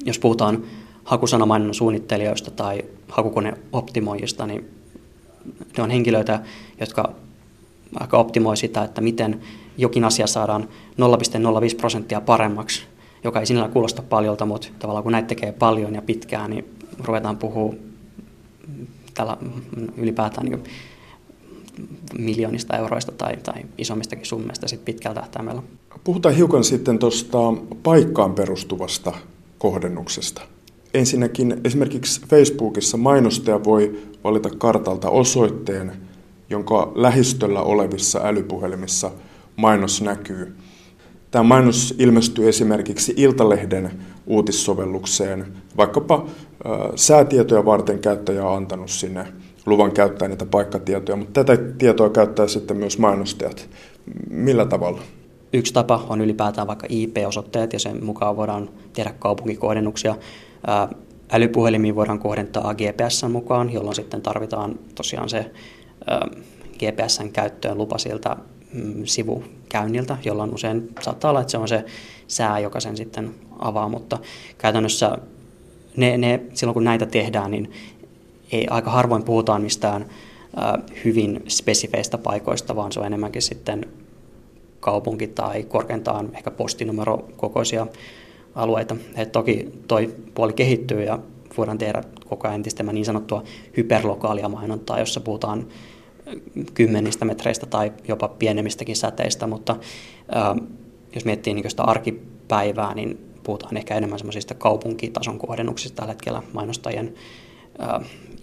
jos 0.05 0.19
puhutaan 0.19 0.63
hakusanamainonnan 1.03 1.73
suunnittelijoista 1.73 2.51
tai 2.51 2.85
hakukoneoptimoijista, 3.07 4.47
niin 4.47 4.69
ne 5.77 5.83
on 5.83 5.91
henkilöitä, 5.91 6.39
jotka 6.79 7.13
aika 7.99 8.17
optimoi 8.17 8.57
sitä, 8.57 8.83
että 8.83 9.01
miten 9.01 9.41
jokin 9.77 10.03
asia 10.03 10.27
saadaan 10.27 10.63
0,05 10.63 11.77
prosenttia 11.77 12.21
paremmaksi, 12.21 12.83
joka 13.23 13.39
ei 13.39 13.45
sinällä 13.45 13.69
kuulosta 13.69 14.01
paljolta, 14.01 14.45
mutta 14.45 14.67
tavallaan 14.79 15.03
kun 15.03 15.11
näitä 15.11 15.27
tekee 15.27 15.51
paljon 15.51 15.95
ja 15.95 16.01
pitkään, 16.01 16.49
niin 16.49 16.74
ruvetaan 17.03 17.37
puhua 17.37 17.73
tällä 19.13 19.37
ylipäätään 19.97 20.47
niin 20.47 20.63
miljoonista 22.17 22.77
euroista 22.77 23.11
tai, 23.11 23.37
tai 23.37 23.65
isommistakin 23.77 24.25
summista 24.25 24.67
sit 24.67 24.85
pitkällä 24.85 25.15
tähtäimellä. 25.15 25.63
Puhutaan 26.03 26.35
hiukan 26.35 26.63
sitten 26.63 26.99
tuosta 26.99 27.37
paikkaan 27.83 28.33
perustuvasta 28.33 29.13
kohdennuksesta. 29.57 30.41
Ensinnäkin 30.93 31.61
esimerkiksi 31.63 32.21
Facebookissa 32.29 32.97
mainostaja 32.97 33.63
voi 33.63 34.01
valita 34.23 34.49
kartalta 34.57 35.09
osoitteen, 35.09 35.91
jonka 36.49 36.91
lähistöllä 36.95 37.61
olevissa 37.61 38.21
älypuhelimissa 38.23 39.11
mainos 39.55 40.01
näkyy. 40.01 40.55
Tämä 41.31 41.43
mainos 41.43 41.95
ilmestyy 41.99 42.49
esimerkiksi 42.49 43.13
Iltalehden 43.17 43.91
uutissovellukseen. 44.27 45.45
Vaikkapa 45.77 46.25
säätietoja 46.95 47.65
varten 47.65 47.99
käyttäjä 47.99 48.45
on 48.45 48.57
antanut 48.57 48.89
sinne 48.89 49.27
luvan 49.65 49.91
käyttää 49.91 50.27
niitä 50.27 50.45
paikkatietoja, 50.45 51.15
mutta 51.15 51.43
tätä 51.43 51.63
tietoa 51.77 52.09
käyttää 52.09 52.47
sitten 52.47 52.77
myös 52.77 52.97
mainostajat. 52.97 53.69
Millä 54.29 54.65
tavalla? 54.65 55.01
Yksi 55.53 55.73
tapa 55.73 56.05
on 56.09 56.21
ylipäätään 56.21 56.67
vaikka 56.67 56.87
IP-osoitteet 56.89 57.73
ja 57.73 57.79
sen 57.79 58.05
mukaan 58.05 58.37
voidaan 58.37 58.69
tehdä 58.93 59.13
kaupunkikohdennuksia. 59.19 60.15
Älypuhelimiin 61.31 61.95
voidaan 61.95 62.19
kohdentaa 62.19 62.73
GPS 62.73 63.25
mukaan, 63.29 63.73
jolloin 63.73 63.95
sitten 63.95 64.21
tarvitaan 64.21 64.79
tosiaan 64.95 65.29
se 65.29 65.51
GPSn 66.79 67.29
käyttöön 67.29 67.77
lupa 67.77 67.97
sieltä 67.97 68.37
mm, 68.73 69.05
sivukäynniltä, 69.05 70.17
jolloin 70.25 70.53
usein 70.53 70.89
saattaa 71.01 71.29
olla, 71.29 71.41
että 71.41 71.51
se 71.51 71.57
on 71.57 71.67
se 71.67 71.85
sää, 72.27 72.59
joka 72.59 72.79
sen 72.79 72.97
sitten 72.97 73.35
avaa, 73.59 73.89
mutta 73.89 74.19
käytännössä 74.57 75.17
ne, 75.97 76.17
ne, 76.17 76.41
silloin 76.53 76.73
kun 76.73 76.83
näitä 76.83 77.05
tehdään, 77.05 77.51
niin 77.51 77.71
ei, 78.51 78.67
aika 78.69 78.91
harvoin 78.91 79.23
puhutaan 79.23 79.61
mistään 79.61 80.05
hyvin 81.05 81.43
spesifeistä 81.47 82.17
paikoista, 82.17 82.75
vaan 82.75 82.91
se 82.91 82.99
on 82.99 83.05
enemmänkin 83.05 83.41
sitten 83.41 83.85
kaupunki 84.79 85.27
tai 85.27 85.63
korkeintaan 85.63 86.29
ehkä 86.33 86.51
postinumero 86.51 87.29
kokoisia 87.37 87.87
alueita. 88.55 88.95
Et 89.15 89.31
toki 89.31 89.69
toi 89.87 90.15
puoli 90.33 90.53
kehittyy 90.53 91.03
ja 91.03 91.19
voidaan 91.57 91.77
tehdä 91.77 92.03
koko 92.29 92.47
ajan 92.47 92.55
entistä 92.55 92.83
niin 92.83 93.05
sanottua 93.05 93.43
hyperlokaalia 93.77 94.49
mainontaa, 94.49 94.99
jossa 94.99 95.19
puhutaan 95.19 95.67
kymmenistä 96.73 97.25
metreistä 97.25 97.65
tai 97.65 97.93
jopa 98.07 98.27
pienemmistäkin 98.27 98.95
säteistä, 98.95 99.47
mutta 99.47 99.75
ää, 100.31 100.55
jos 101.15 101.25
miettii 101.25 101.53
niin 101.53 101.69
sitä 101.69 101.83
arkipäivää, 101.83 102.95
niin 102.95 103.34
puhutaan 103.45 103.77
ehkä 103.77 103.95
enemmän 103.95 104.19
semmoisista 104.19 104.53
kaupunkitason 104.53 105.37
kohdennuksista 105.37 105.95
tällä 105.95 106.11
hetkellä 106.11 106.41
mainostajien 106.53 107.13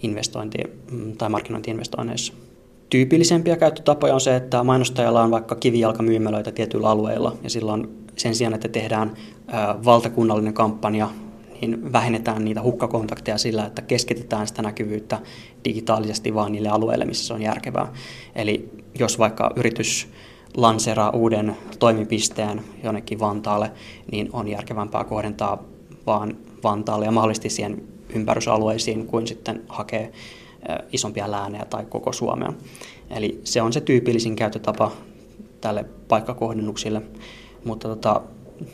investointi- 0.03 0.71
mm, 0.91 1.17
tai 1.17 1.29
markkinointiinvestoinneissa. 1.29 2.33
Tyypillisempiä 2.91 3.57
käyttötapoja 3.57 4.15
on 4.15 4.21
se, 4.21 4.37
että 4.37 4.65
mainostajalla 4.65 5.23
on 5.23 5.31
vaikka 5.31 5.55
kivijalkamyymälöitä 5.55 6.53
tietyillä 6.53 6.91
alueilla 6.91 7.37
ja 7.43 7.51
silloin 7.51 7.89
sen 8.17 8.35
sijaan, 8.35 8.55
että 8.55 8.69
tehdään 8.69 9.13
ää, 9.49 9.85
valtakunnallinen 9.85 10.55
kampanja 10.55 11.11
niin 11.61 11.93
vähennetään 11.93 12.45
niitä 12.45 12.63
hukkakontakteja 12.63 13.39
sillä, 13.39 13.67
että 13.67 13.83
keskitetään 13.83 14.47
sitä 14.47 14.63
näkyvyyttä 14.63 15.19
digitaalisesti 15.65 16.35
vaan 16.35 16.53
niille 16.53 16.69
alueille, 16.69 17.05
missä 17.05 17.27
se 17.27 17.35
on 17.35 17.43
järkevää. 17.43 17.93
Eli 18.35 18.71
jos 18.99 19.19
vaikka 19.19 19.51
yritys 19.57 20.09
lanseraa 20.57 21.11
uuden 21.11 21.57
toimipisteen 21.79 22.65
jonnekin 22.85 23.21
Vantaalle, 23.21 23.73
niin 24.13 24.29
on 24.33 24.49
järkevämpää 24.49 25.05
kohdentaa 25.05 25.63
vaan 26.07 26.37
Vantaalle 26.63 27.05
ja 27.05 27.13
mahdollisesti 27.13 27.51
siihen 27.51 27.83
ympärysalueisiin 28.15 29.07
kuin 29.07 29.27
sitten 29.27 29.63
hakee 29.69 30.13
isompia 30.93 31.31
läänejä 31.31 31.65
tai 31.65 31.85
koko 31.85 32.13
Suomea. 32.13 32.53
Eli 33.11 33.41
se 33.45 33.63
on 33.63 33.73
se 33.73 33.81
tyypillisin 33.81 34.37
käyttötapa 34.37 34.91
tälle 35.61 35.85
paikkakohdennuksille, 36.09 37.03
mutta 37.65 37.89
tota, 37.89 38.21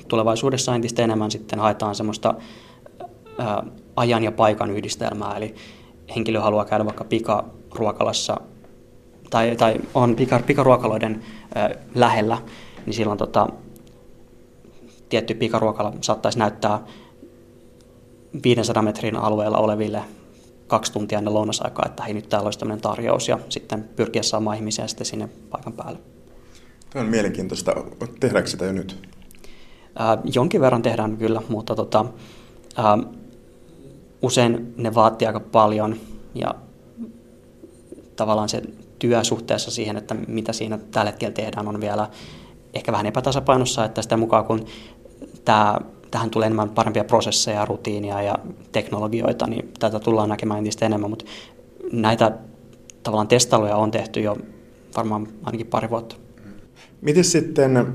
tulevaisuudessa 0.08 0.74
entistä 0.74 1.02
enemmän 1.02 1.30
sitten 1.30 1.58
haetaan 1.58 1.94
semmoista 1.94 2.34
ää, 3.38 3.62
ajan 3.96 4.24
ja 4.24 4.32
paikan 4.32 4.70
yhdistelmää, 4.70 5.36
eli 5.36 5.54
henkilö 6.16 6.40
haluaa 6.40 6.64
käydä 6.64 6.84
vaikka 6.84 7.04
pikaruokalassa 7.04 8.40
tai, 9.30 9.56
tai 9.56 9.76
on 9.94 10.16
pika, 10.16 10.40
pikaruokaloiden 10.46 11.22
lähellä, 11.94 12.38
niin 12.86 12.94
silloin 12.94 13.18
tota, 13.18 13.48
tietty 15.08 15.34
pikaruokala 15.34 15.92
saattaisi 16.00 16.38
näyttää 16.38 16.80
500 18.42 18.82
metrin 18.82 19.16
alueella 19.16 19.58
oleville 19.58 20.02
kaksi 20.66 20.92
tuntia 20.92 21.18
ennen 21.18 21.34
lounasaikaa, 21.34 21.84
että 21.86 22.02
hei 22.02 22.14
nyt 22.14 22.28
täällä 22.28 22.46
olisi 22.46 22.58
tämmöinen 22.58 22.82
tarjous 22.82 23.28
ja 23.28 23.38
sitten 23.48 23.88
pyrkiä 23.96 24.22
saamaan 24.22 24.56
ihmisiä 24.56 24.86
sitten 24.86 25.06
sinne 25.06 25.28
paikan 25.50 25.72
päälle. 25.72 25.98
Tämä 26.90 27.02
on 27.02 27.10
mielenkiintoista. 27.10 27.74
Tehdäänkö 28.20 28.50
sitä 28.50 28.64
jo 28.64 28.72
nyt? 28.72 29.08
Ää, 29.96 30.18
jonkin 30.34 30.60
verran 30.60 30.82
tehdään 30.82 31.16
kyllä, 31.16 31.42
mutta 31.48 31.74
tota, 31.74 32.04
ää, 32.76 32.98
usein 34.22 34.74
ne 34.76 34.94
vaatii 34.94 35.26
aika 35.26 35.40
paljon 35.40 35.96
ja 36.34 36.54
tavallaan 38.16 38.48
se 38.48 38.62
työ 38.98 39.24
suhteessa 39.24 39.70
siihen, 39.70 39.96
että 39.96 40.14
mitä 40.28 40.52
siinä 40.52 40.78
tällä 40.90 41.10
hetkellä 41.10 41.32
tehdään, 41.32 41.68
on 41.68 41.80
vielä 41.80 42.08
ehkä 42.74 42.92
vähän 42.92 43.06
epätasapainossa, 43.06 43.84
että 43.84 44.02
sitä 44.02 44.16
mukaan 44.16 44.44
kun 44.44 44.66
tämä 45.44 45.78
tähän 46.10 46.30
tulee 46.30 46.46
enemmän 46.46 46.68
parempia 46.68 47.04
prosesseja, 47.04 47.64
rutiinia 47.64 48.22
ja 48.22 48.38
teknologioita, 48.72 49.46
niin 49.46 49.72
tätä 49.78 50.00
tullaan 50.00 50.28
näkemään 50.28 50.58
entistä 50.58 50.86
enemmän, 50.86 51.10
mutta 51.10 51.24
näitä 51.92 52.32
tavallaan 53.02 53.28
testailuja 53.28 53.76
on 53.76 53.90
tehty 53.90 54.20
jo 54.20 54.36
varmaan 54.96 55.28
ainakin 55.42 55.66
pari 55.66 55.90
vuotta. 55.90 56.16
Miten 57.00 57.24
sitten, 57.24 57.92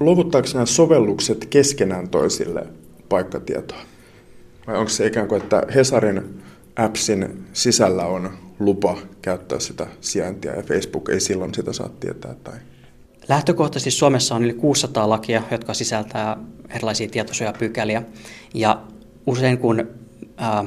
luovuttaako 0.00 0.48
nämä 0.54 0.66
sovellukset 0.66 1.46
keskenään 1.46 2.08
toisille 2.08 2.66
paikkatietoa? 3.08 3.78
Vai 4.66 4.76
onko 4.76 4.88
se 4.88 5.06
ikään 5.06 5.28
kuin, 5.28 5.42
että 5.42 5.62
Hesarin 5.74 6.42
appsin 6.76 7.46
sisällä 7.52 8.06
on 8.06 8.30
lupa 8.58 8.98
käyttää 9.22 9.60
sitä 9.60 9.86
sijaintia 10.00 10.54
ja 10.54 10.62
Facebook 10.62 11.08
ei 11.08 11.20
silloin 11.20 11.54
sitä 11.54 11.72
saa 11.72 11.88
tietää? 12.00 12.34
Tai... 12.44 12.54
Lähtökohtaisesti 13.28 13.90
Suomessa 13.90 14.34
on 14.34 14.44
yli 14.44 14.54
600 14.54 15.08
lakia, 15.08 15.42
jotka 15.50 15.74
sisältää 15.74 16.36
erilaisia 16.70 17.08
tietosuojapykäliä. 17.08 18.02
Ja 18.54 18.82
usein 19.26 19.58
kun 19.58 19.88
ää, 20.36 20.64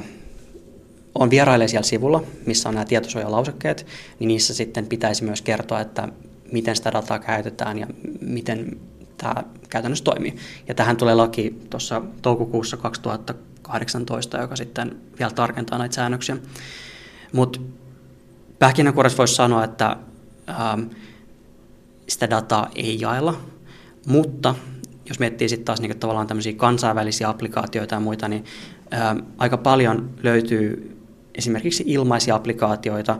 on 1.14 1.30
vierailee 1.30 1.68
siellä 1.68 1.86
sivulla, 1.86 2.22
missä 2.46 2.68
on 2.68 2.74
nämä 2.74 2.84
tietosuojalausekkeet, 2.84 3.86
niin 4.18 4.28
niissä 4.28 4.54
sitten 4.54 4.86
pitäisi 4.86 5.24
myös 5.24 5.42
kertoa, 5.42 5.80
että 5.80 6.08
miten 6.52 6.76
sitä 6.76 6.92
dataa 6.92 7.18
käytetään 7.18 7.78
ja 7.78 7.86
miten 8.20 8.76
tämä 9.16 9.34
käytännössä 9.68 10.04
toimii. 10.04 10.36
Ja 10.68 10.74
tähän 10.74 10.96
tulee 10.96 11.14
laki 11.14 11.58
tuossa 11.70 12.02
toukokuussa 12.22 12.76
2018, 13.68 14.38
joka 14.38 14.56
sitten 14.56 14.96
vielä 15.18 15.30
tarkentaa 15.30 15.78
näitä 15.78 15.94
säännöksiä. 15.94 16.36
Mutta 17.32 17.60
pähkinänkuoressa 18.58 19.18
voisi 19.18 19.34
sanoa, 19.34 19.64
että 19.64 19.96
ähm, 20.48 20.82
sitä 22.08 22.30
dataa 22.30 22.70
ei 22.74 23.00
jaella, 23.00 23.40
mutta 24.06 24.54
jos 25.08 25.18
miettii 25.18 25.48
sitten 25.48 25.64
taas 25.64 25.80
niin 25.80 25.98
tavallaan 25.98 26.26
tämmöisiä 26.26 26.52
kansainvälisiä 26.52 27.28
applikaatioita 27.28 27.94
ja 27.94 28.00
muita, 28.00 28.28
niin 28.28 28.44
ähm, 28.94 29.18
aika 29.38 29.56
paljon 29.56 30.10
löytyy 30.22 30.96
esimerkiksi 31.34 31.84
ilmaisia 31.86 32.34
applikaatioita. 32.34 33.18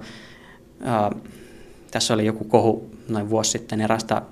Ähm, 0.86 1.20
tässä 1.90 2.14
oli 2.14 2.26
joku 2.26 2.44
kohu 2.44 2.90
noin 3.08 3.30
vuosi 3.30 3.50
sitten 3.50 3.80
erästä 3.80 4.22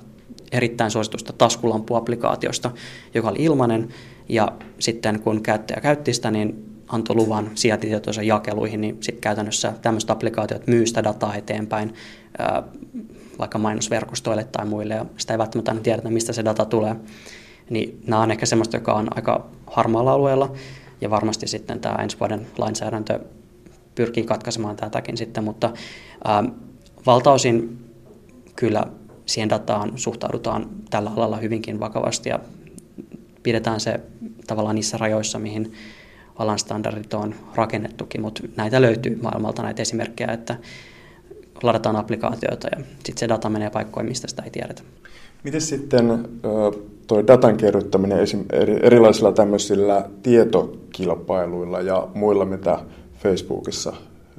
erittäin 0.52 0.90
suositusta 0.90 1.32
taskulampuapplikaatiosta, 1.32 2.70
joka 3.14 3.28
oli 3.28 3.44
ilmainen, 3.44 3.88
ja 4.28 4.52
sitten 4.78 5.21
kun 5.21 5.42
käyttäjä 5.42 5.80
käytti 5.80 6.12
sitä, 6.12 6.30
niin 6.30 6.64
antoi 6.88 7.16
luvan 7.16 7.50
sijaintitietoisen 7.54 8.26
jakeluihin, 8.26 8.80
niin 8.80 8.97
sitten 9.00 9.21
käytännössä 9.21 9.73
tämmöiset 9.83 10.11
applikaatiot 10.11 10.66
myy 10.66 10.87
sitä 10.87 11.04
dataa 11.04 11.35
eteenpäin 11.35 11.95
vaikka 13.38 13.59
mainosverkostoille 13.59 14.45
tai 14.45 14.66
muille, 14.66 14.95
ja 14.95 15.06
sitä 15.16 15.35
ei 15.35 15.38
välttämättä 15.38 15.71
aina 15.71 15.80
tiedetä, 15.80 16.11
mistä 16.11 16.33
se 16.33 16.45
data 16.45 16.64
tulee. 16.64 16.97
Niin 17.71 18.00
nämä 18.06 18.23
on 18.23 18.30
ehkä 18.30 18.47
semmoista, 18.47 18.76
joka 18.76 18.92
on 18.92 19.09
aika 19.16 19.47
harmaalla 19.66 20.12
alueella, 20.12 20.52
ja 21.00 21.11
varmasti 21.11 21.47
sitten 21.47 21.80
tämä 21.80 21.95
ensi 22.02 22.21
vuoden 22.21 22.47
lainsäädäntö 22.59 23.21
pyrkii 23.95 24.25
katkaisemaan 24.25 24.76
tätäkin 24.76 25.16
sitten, 25.16 25.45
mutta 25.45 25.73
valtaosin 27.06 27.78
kyllä 28.56 28.87
siihen 29.26 29.50
dataan 29.50 29.92
suhtaudutaan 29.97 30.66
tällä 30.90 31.11
alalla 31.16 31.37
hyvinkin 31.37 31.80
vakavasti 31.80 32.28
ja 32.28 32.38
pidetään 33.47 33.81
se 33.81 34.00
tavallaan 34.47 34.75
niissä 34.75 34.99
rajoissa, 34.99 35.38
mihin 35.38 35.73
alan 36.38 36.59
standardit 36.59 37.15
on 37.15 37.35
rakennettukin, 37.55 38.21
mutta 38.21 38.43
näitä 38.57 38.83
löytyy 38.83 39.19
maailmalta 39.23 39.62
näitä 39.62 39.83
esimerkkejä, 39.83 40.33
että 40.33 40.57
ladataan 41.62 41.97
applikaatioita 41.97 42.69
ja 42.76 42.85
sitten 42.95 43.19
se 43.19 43.29
data 43.29 43.49
menee 43.49 43.71
paikkoihin, 43.71 44.09
mistä 44.09 44.29
sitä 44.29 44.43
ei 44.43 44.50
tiedetä. 44.50 44.83
Miten 45.45 45.61
sitten 45.61 46.29
tuo 47.07 47.26
datan 47.26 47.57
kerryttäminen 47.57 48.19
erilaisilla 48.83 49.33
tämmöisillä 49.33 50.09
tietokilpailuilla 50.23 51.81
ja 51.81 52.09
muilla, 52.15 52.45
mitä 52.45 52.79
Facebookissa 53.23 53.93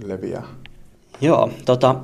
leviää? 0.06 0.44
Joo, 1.22 1.50
tota, 1.66 1.96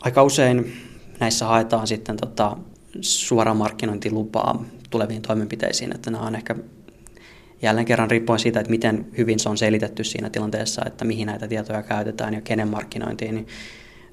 aika 0.00 0.22
usein 0.22 0.72
näissä 1.20 1.46
haetaan 1.46 1.86
sitten 1.86 2.16
tota, 2.16 2.56
suora 3.00 3.54
markkinointilupaa 3.54 4.64
tuleviin 4.90 5.22
toimenpiteisiin, 5.22 5.94
että 5.94 6.10
nämä 6.10 6.26
on 6.26 6.34
ehkä 6.34 6.54
jälleen 7.62 7.86
kerran 7.86 8.10
riippuen 8.10 8.38
siitä, 8.38 8.60
että 8.60 8.70
miten 8.70 9.06
hyvin 9.18 9.38
se 9.38 9.48
on 9.48 9.58
selitetty 9.58 10.04
siinä 10.04 10.30
tilanteessa, 10.30 10.82
että 10.86 11.04
mihin 11.04 11.26
näitä 11.26 11.48
tietoja 11.48 11.82
käytetään 11.82 12.34
ja 12.34 12.40
kenen 12.40 12.68
markkinointiin, 12.68 13.34
niin 13.34 13.46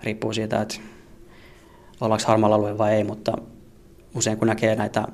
riippuu 0.04 0.34
siitä, 0.34 0.62
että 0.62 0.76
ollaanko 2.02 2.28
harmaalla 2.28 2.56
alueella 2.56 2.78
vai 2.78 2.94
ei, 2.94 3.04
mutta 3.04 3.34
usein 4.16 4.38
kun 4.38 4.48
näkee 4.48 4.76
näitä 4.76 5.08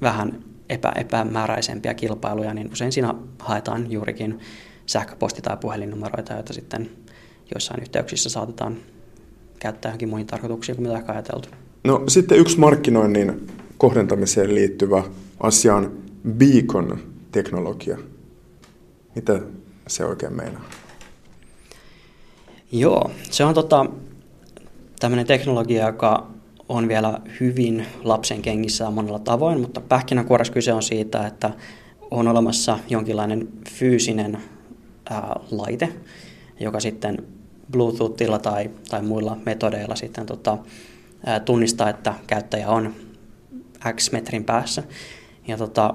vähän 0.00 0.44
epä, 0.68 0.92
epämääräisempiä 0.96 1.94
kilpailuja, 1.94 2.54
niin 2.54 2.72
usein 2.72 2.92
siinä 2.92 3.14
haetaan 3.38 3.92
juurikin 3.92 4.40
sähköposti- 4.86 5.42
tai 5.42 5.56
puhelinnumeroita, 5.56 6.32
joita 6.32 6.52
sitten 6.52 6.90
joissain 7.54 7.82
yhteyksissä 7.82 8.28
saatetaan 8.28 8.76
käyttää 9.58 9.88
johonkin 9.88 10.08
muihin 10.08 10.26
tarkoituksiin 10.26 10.76
kuin 10.76 10.88
mitä 10.88 10.98
ehkä 10.98 11.12
ajateltu. 11.12 11.48
No 11.84 12.02
sitten 12.08 12.38
yksi 12.38 12.58
markkinoinnin 12.58 13.46
kohdentamiseen 13.80 14.54
liittyvä 14.54 15.02
asia 15.40 15.74
on 15.74 16.02
beacon-teknologia. 16.28 17.98
Mitä 19.14 19.40
se 19.88 20.04
oikein 20.04 20.36
meinaa? 20.36 20.64
Joo, 22.72 23.10
se 23.30 23.44
on 23.44 23.54
tota, 23.54 23.86
tämmöinen 25.00 25.26
teknologia, 25.26 25.86
joka 25.86 26.26
on 26.68 26.88
vielä 26.88 27.20
hyvin 27.40 27.86
lapsen 28.02 28.42
kengissä 28.42 28.90
monella 28.90 29.18
tavoin, 29.18 29.60
mutta 29.60 29.80
pähkinänkuoressa 29.80 30.52
kyse 30.52 30.72
on 30.72 30.82
siitä, 30.82 31.26
että 31.26 31.50
on 32.10 32.28
olemassa 32.28 32.78
jonkinlainen 32.88 33.48
fyysinen 33.68 34.38
ää, 35.10 35.40
laite, 35.50 35.92
joka 36.60 36.80
sitten 36.80 37.18
Bluetoothilla 37.72 38.38
tai, 38.38 38.70
tai 38.90 39.02
muilla 39.02 39.36
metodeilla 39.46 39.96
sitten 39.96 40.26
tota, 40.26 40.58
ää, 41.26 41.40
tunnistaa, 41.40 41.90
että 41.90 42.14
käyttäjä 42.26 42.68
on 42.68 42.94
X 43.92 44.12
metrin 44.12 44.44
päässä. 44.44 44.82
Ja 45.48 45.56
tota, 45.56 45.94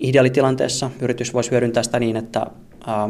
ideaalitilanteessa 0.00 0.90
yritys 1.00 1.34
voisi 1.34 1.50
hyödyntää 1.50 1.82
sitä 1.82 1.98
niin, 1.98 2.16
että 2.16 2.46
ää, 2.86 3.08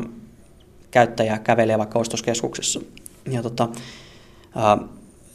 käyttäjä 0.91 1.39
kävelee 1.39 1.79
vaikka 1.79 1.99
ostoskeskuksessa. 1.99 2.81
Ja 3.31 3.43
tota, 3.43 3.69
ää, 4.57 4.79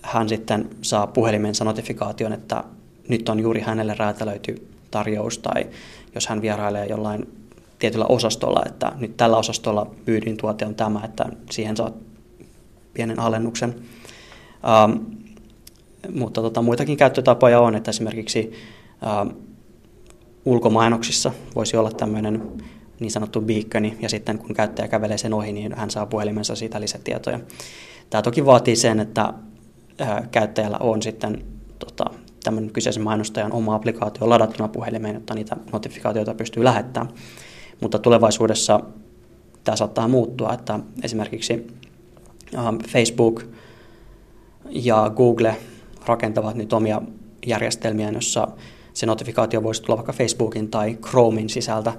hän 0.01 0.29
sitten 0.29 0.69
saa 0.81 1.07
puhelimensa 1.07 1.65
notifikaation, 1.65 2.33
että 2.33 2.63
nyt 3.09 3.29
on 3.29 3.39
juuri 3.39 3.61
hänelle 3.61 3.95
räätälöity 3.99 4.67
tarjous, 4.91 5.37
tai 5.37 5.67
jos 6.15 6.27
hän 6.27 6.41
vierailee 6.41 6.85
jollain 6.85 7.27
tietyllä 7.79 8.05
osastolla, 8.09 8.63
että 8.65 8.91
nyt 8.97 9.17
tällä 9.17 9.37
osastolla 9.37 9.91
myydin 10.07 10.37
tuote 10.37 10.65
on 10.65 10.75
tämä, 10.75 11.01
että 11.05 11.25
siihen 11.51 11.77
saat 11.77 11.93
pienen 12.93 13.19
alennuksen. 13.19 13.75
Ähm, 14.65 15.24
mutta 16.13 16.41
tota, 16.41 16.61
muitakin 16.61 16.97
käyttötapoja 16.97 17.59
on, 17.59 17.75
että 17.75 17.89
esimerkiksi 17.89 18.51
ähm, 19.07 19.27
ulkomainoksissa 20.45 21.31
voisi 21.55 21.77
olla 21.77 21.91
tämmöinen 21.91 22.51
niin 22.99 23.11
sanottu 23.11 23.41
beaconi, 23.41 23.97
ja 24.01 24.09
sitten 24.09 24.37
kun 24.37 24.55
käyttäjä 24.55 24.87
kävelee 24.87 25.17
sen 25.17 25.33
ohi, 25.33 25.51
niin 25.51 25.75
hän 25.75 25.89
saa 25.89 26.05
puhelimensa 26.05 26.55
siitä 26.55 26.81
lisätietoja. 26.81 27.39
Tämä 28.09 28.21
toki 28.21 28.45
vaatii 28.45 28.75
sen, 28.75 28.99
että 28.99 29.33
äh, 30.01 30.29
käyttäjällä 30.31 30.77
on 30.79 31.01
sitten 31.01 31.45
tota, 31.79 32.05
tämän 32.43 32.69
kyseisen 32.69 33.03
mainostajan 33.03 33.53
oma 33.53 33.75
applikaatio 33.75 34.29
ladattuna 34.29 34.67
puhelimeen, 34.67 35.13
jotta 35.13 35.33
niitä 35.33 35.55
notifikaatioita 35.71 36.33
pystyy 36.33 36.63
lähettämään. 36.63 37.13
Mutta 37.81 37.99
tulevaisuudessa 37.99 38.79
tämä 39.63 39.75
saattaa 39.75 40.07
muuttua, 40.07 40.53
että 40.53 40.79
esimerkiksi 41.03 41.67
Facebook 42.87 43.43
ja 44.69 45.11
Google 45.15 45.55
rakentavat 46.05 46.55
nyt 46.55 46.73
omia 46.73 47.01
järjestelmiä, 47.45 48.09
jossa 48.09 48.47
se 48.93 49.05
notifikaatio 49.05 49.63
voisi 49.63 49.81
tulla 49.81 49.97
vaikka 49.97 50.13
Facebookin 50.13 50.69
tai 50.69 50.95
Chromein 50.95 51.49
sisältä, 51.49 51.93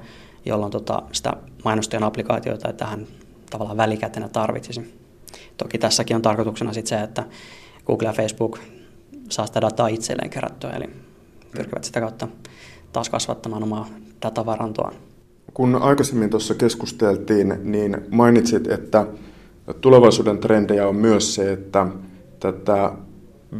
jolloin 0.45 0.73
tota, 0.73 1.03
sitä 1.13 1.33
mainostajan 1.65 2.05
applikaatioita 2.05 2.73
tähän 2.73 3.07
tavallaan 3.51 3.77
välikätenä 3.77 4.29
tarvitsisi. 4.29 4.95
Toki 5.57 5.79
tässäkin 5.79 6.17
on 6.17 6.23
tarkoituksena 6.23 6.73
sit 6.73 6.87
se, 6.87 7.01
että 7.01 7.25
Google 7.87 8.09
ja 8.09 8.13
Facebook 8.13 8.59
saa 9.29 9.47
sitä 9.47 9.61
dataa 9.61 9.89
itselleen 9.89 10.31
kerättyä, 10.31 10.71
eli 10.71 10.91
pyrkivät 11.57 11.85
sitä 11.85 12.01
kautta 12.01 12.29
taas 12.93 13.09
kasvattamaan 13.11 13.63
omaa 13.63 13.89
datavarantoaan. 14.23 14.95
Kun 15.55 15.83
aikaisemmin 15.83 16.31
tuossa 16.31 16.55
keskusteltiin, 16.55 17.55
niin 17.63 17.97
mainitsit, 18.11 18.67
että 18.67 19.07
tulevaisuuden 19.81 20.39
trendejä 20.39 20.89
on 20.89 20.97
myös 20.97 21.35
se, 21.35 21.53
että 21.53 21.87
tätä 22.41 22.93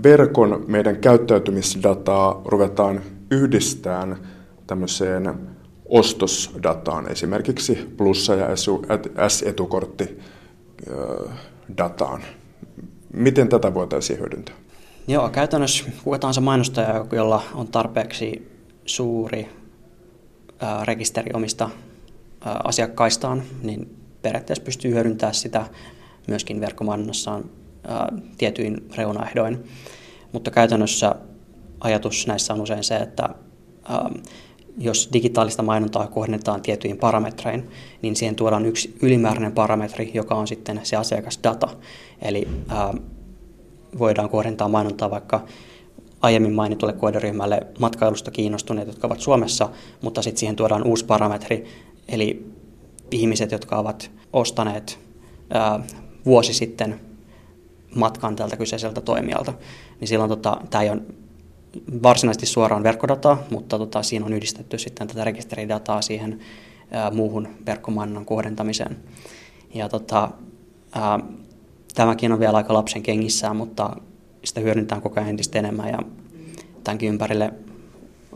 verkon 0.03 0.65
meidän 0.67 0.97
käyttäytymisdataa 0.97 2.43
ruvetaan 2.45 3.01
yhdistämään 3.31 4.17
tämmöiseen 4.67 5.35
ostosdataan, 5.89 7.13
esimerkiksi 7.13 7.95
plussa- 7.97 8.35
ja 8.35 8.49
S-etukortti 9.29 10.19
dataan. 11.79 12.23
Miten 13.13 13.49
tätä 13.49 13.75
voitaisiin 13.75 14.19
hyödyntää? 14.19 14.55
Joo, 15.09 15.29
käytännössä 15.29 15.85
kuka 16.05 16.19
tahansa 16.19 16.41
mainostaja, 16.41 17.07
jolla 17.13 17.43
on 17.55 17.69
tarpeeksi 17.69 18.49
suuri 18.85 19.49
rekisteri 20.85 21.31
omista 21.35 21.71
asiakkaistaan, 22.65 23.43
niin 23.63 23.97
periaatteessa 24.23 24.65
pystyy 24.65 24.91
hyödyntämään 24.91 25.35
sitä 25.35 25.67
myöskin 26.29 26.61
verkkomainonnassaan 26.61 27.45
tietyin 28.39 28.89
reunaehdoin. 28.97 29.65
Mutta 30.33 30.51
käytännössä 30.51 31.15
ajatus 31.81 32.27
näissä 32.27 32.55
on 32.55 32.61
usein 32.61 32.85
se, 32.85 32.97
että 32.97 33.29
jos 34.79 35.09
digitaalista 35.13 35.63
mainontaa 35.63 36.07
kohdennetaan 36.07 36.63
tiettyihin 36.63 36.99
parametrein, 36.99 37.71
niin 38.03 38.17
siihen 38.17 38.37
tuodaan 38.37 38.67
yksi 38.67 38.97
ylimääräinen 39.03 39.53
parametri, 39.53 40.11
joka 40.15 40.35
on 40.35 40.49
sitten 40.49 40.81
se 40.83 40.97
asiakasdata. 40.97 41.69
Eli 42.23 42.49
ää, 42.69 42.95
voidaan 43.99 44.29
kohdentaa 44.29 44.69
mainontaa 44.69 45.11
vaikka 45.11 45.45
aiemmin 46.21 46.53
mainitulle 46.53 46.93
kohderyhmälle 46.93 47.67
matkailusta 47.79 48.31
kiinnostuneet, 48.31 48.89
jotka 48.89 49.07
ovat 49.07 49.21
Suomessa, 49.21 49.69
mutta 50.03 50.23
sitten 50.23 50.41
siihen 50.41 50.57
tuodaan 50.57 50.87
uusi 50.87 51.05
parametri, 51.05 51.65
eli 52.09 52.53
ihmiset, 53.11 53.53
jotka 53.53 53.79
ovat 53.79 54.11
ostaneet 54.33 54.99
ää, 55.51 55.81
vuosi 56.25 56.55
sitten 56.55 57.01
matkan 57.95 58.37
tältä 58.37 58.57
kyseiseltä 58.57 59.01
toimijalta. 59.01 59.53
Niin 60.01 60.09
silloin 60.09 60.29
tota, 60.29 60.61
tämä 60.71 60.83
ei 60.83 60.91
ole 60.91 61.03
varsinaisesti 62.03 62.47
suoraan 62.47 62.83
verkkodataa, 62.83 63.43
mutta 63.51 63.79
tota, 63.79 64.03
siinä 64.03 64.27
on 64.27 64.33
yhdistetty 64.33 64.79
sitten 64.79 65.09
tätä 65.09 65.25
rekisteridataa 65.25 66.03
siihen 66.03 66.41
ää, 66.91 67.11
muuhun 67.11 67.49
verkkomainonnan 67.67 68.25
kohdentamiseen. 68.25 68.97
Ja 69.75 69.89
tota, 69.89 70.31
ää, 70.93 71.19
tämäkin 71.95 72.33
on 72.33 72.41
vielä 72.41 72.57
aika 72.57 72.75
lapsen 72.75 73.03
kengissään, 73.03 73.57
mutta 73.57 73.97
sitä 74.45 74.61
hyödynnetään 74.61 75.03
koko 75.03 75.21
ajan 75.21 75.31
entistä 75.31 75.59
enemmän 75.59 75.89
ja 75.89 75.99
tämänkin 76.85 77.09
ympärille 77.09 77.53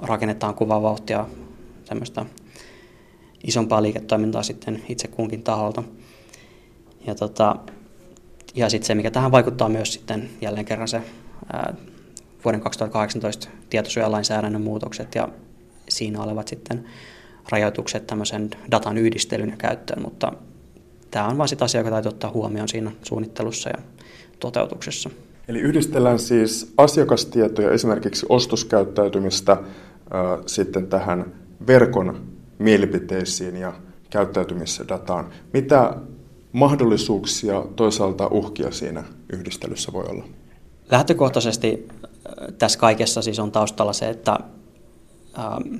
rakennetaan 0.02 0.54
kuvaa 0.54 0.82
vauhtia 0.82 1.26
semmoista 1.84 2.26
isompaa 3.44 3.82
liiketoimintaa 3.82 4.42
sitten 4.42 4.82
itse 4.88 5.08
kunkin 5.08 5.42
taholta. 5.42 5.82
Ja, 7.06 7.14
tota, 7.14 7.56
ja 8.54 8.68
sitten 8.68 8.86
se, 8.86 8.94
mikä 8.94 9.10
tähän 9.10 9.32
vaikuttaa 9.32 9.68
myös 9.68 9.92
sitten 9.92 10.30
jälleen 10.40 10.64
kerran 10.64 10.88
se 10.88 11.02
ää, 11.52 11.74
vuoden 12.44 12.60
2018 12.60 13.48
tietosuojalainsäädännön 13.70 14.62
muutokset 14.62 15.14
ja 15.14 15.28
siinä 15.88 16.22
olevat 16.22 16.48
sitten 16.48 16.84
rajoitukset 17.48 18.06
tämmöisen 18.06 18.50
datan 18.70 18.98
yhdistelyn 18.98 19.50
ja 19.50 19.56
käyttöön, 19.56 20.02
mutta 20.02 20.32
tämä 21.10 21.28
on 21.28 21.38
vain 21.38 21.48
sitä 21.48 21.64
asiaa, 21.64 21.80
joka 21.80 21.90
täytyy 21.90 22.08
ottaa 22.08 22.30
huomioon 22.30 22.68
siinä 22.68 22.92
suunnittelussa 23.02 23.68
ja 23.68 23.82
toteutuksessa. 24.40 25.10
Eli 25.48 25.60
yhdistellään 25.60 26.18
siis 26.18 26.72
asiakastietoja, 26.76 27.70
esimerkiksi 27.70 28.26
ostoskäyttäytymistä, 28.28 29.52
äh, 29.52 29.60
sitten 30.46 30.86
tähän 30.86 31.32
verkon 31.66 32.26
mielipiteisiin 32.58 33.56
ja 33.56 33.72
käyttäytymisdataan. 34.10 35.28
Mitä 35.52 35.94
mahdollisuuksia 36.52 37.64
toisaalta 37.76 38.26
uhkia 38.26 38.70
siinä 38.70 39.04
yhdistelyssä 39.32 39.92
voi 39.92 40.04
olla? 40.08 40.24
Lähtökohtaisesti 40.90 41.88
tässä 42.58 42.78
kaikessa 42.78 43.22
siis 43.22 43.38
on 43.38 43.52
taustalla 43.52 43.92
se, 43.92 44.08
että 44.08 44.38
ähm, 45.38 45.74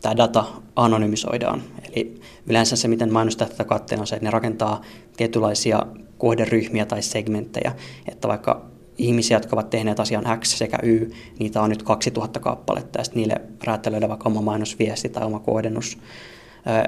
tämä 0.00 0.16
data 0.16 0.44
anonymisoidaan. 0.76 1.62
Eli 1.92 2.20
yleensä 2.46 2.76
se, 2.76 2.88
miten 2.88 3.12
mainostaa 3.12 3.48
tätä 3.48 3.64
katteen, 3.64 4.00
on 4.00 4.06
se, 4.06 4.14
että 4.16 4.26
ne 4.26 4.30
rakentaa 4.30 4.82
tietynlaisia 5.16 5.86
kohderyhmiä 6.18 6.86
tai 6.86 7.02
segmenttejä. 7.02 7.72
Että 8.08 8.28
vaikka 8.28 8.66
ihmisiä, 8.98 9.36
jotka 9.36 9.56
ovat 9.56 9.70
tehneet 9.70 10.00
asian 10.00 10.40
X 10.40 10.48
sekä 10.48 10.78
Y, 10.82 11.10
niitä 11.38 11.62
on 11.62 11.70
nyt 11.70 11.82
2000 11.82 12.40
kappaletta, 12.40 13.00
ja 13.00 13.04
sitten 13.04 13.20
niille 13.20 13.40
räätälöidään 13.64 14.10
vaikka 14.10 14.28
oma 14.28 14.40
mainosviesti 14.40 15.08
tai 15.08 15.24
oma 15.24 15.38
kohdennus. 15.38 15.98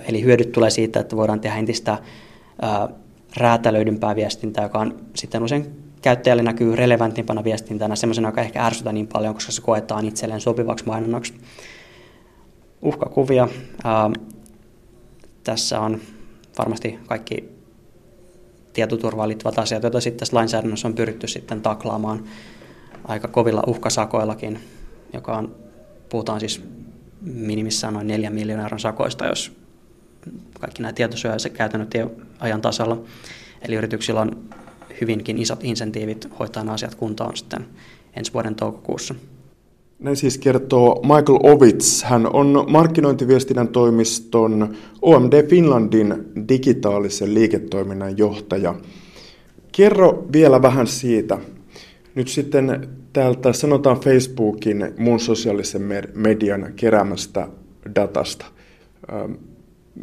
Eli 0.07 0.23
hyödyt 0.23 0.53
tulee 0.53 0.71
siitä, 0.71 1.01
että 1.01 1.17
voidaan 1.17 1.41
tehdä 1.41 1.57
entistä 1.57 1.99
räätälöidympää 3.37 4.17
viestintää, 4.17 4.65
joka 4.65 4.79
on 4.79 5.01
sitten 5.15 5.43
usein 5.43 5.89
käyttäjälle 6.03 6.43
näkyy 6.43 6.77
relevantimpana 6.77 7.45
viestintänä, 7.45 7.97
semmoisena, 7.97 8.29
joka 8.29 8.41
ehkä 8.41 8.67
ärsytä 8.67 8.93
niin 8.93 9.07
paljon, 9.07 9.35
koska 9.35 9.53
se 9.53 9.63
koetaan 9.63 10.07
itselleen 10.07 10.41
sopivaksi 10.41 10.87
mainonnaksi. 10.87 11.35
Uhkakuvia. 12.83 13.49
Ää, 13.85 14.11
tässä 15.45 15.81
on 15.81 16.01
varmasti 16.59 16.99
kaikki 17.07 17.49
tietoturvaan 18.73 19.29
liittyvät 19.29 19.59
asiat, 19.59 19.83
joita 19.83 20.01
sitten 20.01 20.19
tässä 20.19 20.37
lainsäädännössä 20.37 20.89
on 20.89 20.95
pyritty 20.95 21.29
sitten 21.29 21.61
taklaamaan 21.61 22.25
aika 23.05 23.29
kovilla 23.29 23.63
uhkasakoillakin, 23.67 24.59
joka 25.13 25.37
on, 25.37 25.55
puhutaan 26.09 26.41
siis 26.41 26.65
minimissään 27.21 27.95
noin 27.95 28.07
4 28.07 28.31
miljoonan 28.31 28.81
sakoista, 28.81 29.27
jos 29.27 29.53
kaikki 30.61 30.83
nämä 30.83 30.93
tietosuojaiset 30.93 31.53
käytännöt 31.53 31.95
ei 31.95 32.05
ajan 32.41 32.61
tasalla. 32.61 33.03
Eli 33.63 33.75
yrityksillä 33.75 34.21
on 34.21 34.37
hyvinkin 35.01 35.39
isot 35.39 35.65
insentiivit 35.65 36.29
hoitaa 36.39 36.65
nämä 36.65 36.75
asiat 36.75 36.95
kuntoon 36.95 37.37
sitten 37.37 37.67
ensi 38.17 38.33
vuoden 38.33 38.55
toukokuussa. 38.55 39.15
Näin 39.99 40.17
siis 40.17 40.39
kertoo 40.39 41.03
Michael 41.03 41.55
Ovits. 41.55 42.05
Hän 42.05 42.35
on 42.35 42.65
markkinointiviestinnän 42.69 43.69
toimiston 43.69 44.77
OMD 45.03 45.49
Finlandin 45.49 46.25
digitaalisen 46.49 47.35
liiketoiminnan 47.35 48.19
johtaja. 48.19 48.75
Kerro 49.73 50.27
vielä 50.33 50.63
vähän 50.63 50.87
siitä. 50.87 51.39
Nyt 52.15 52.29
sitten 52.29 52.89
täältä 53.13 53.53
sanotaan 53.53 54.01
Facebookin 54.01 54.95
muun 54.99 55.21
sosiaalisen 55.21 55.83
median 56.15 56.73
keräämästä 56.77 57.49
datasta. 57.95 58.47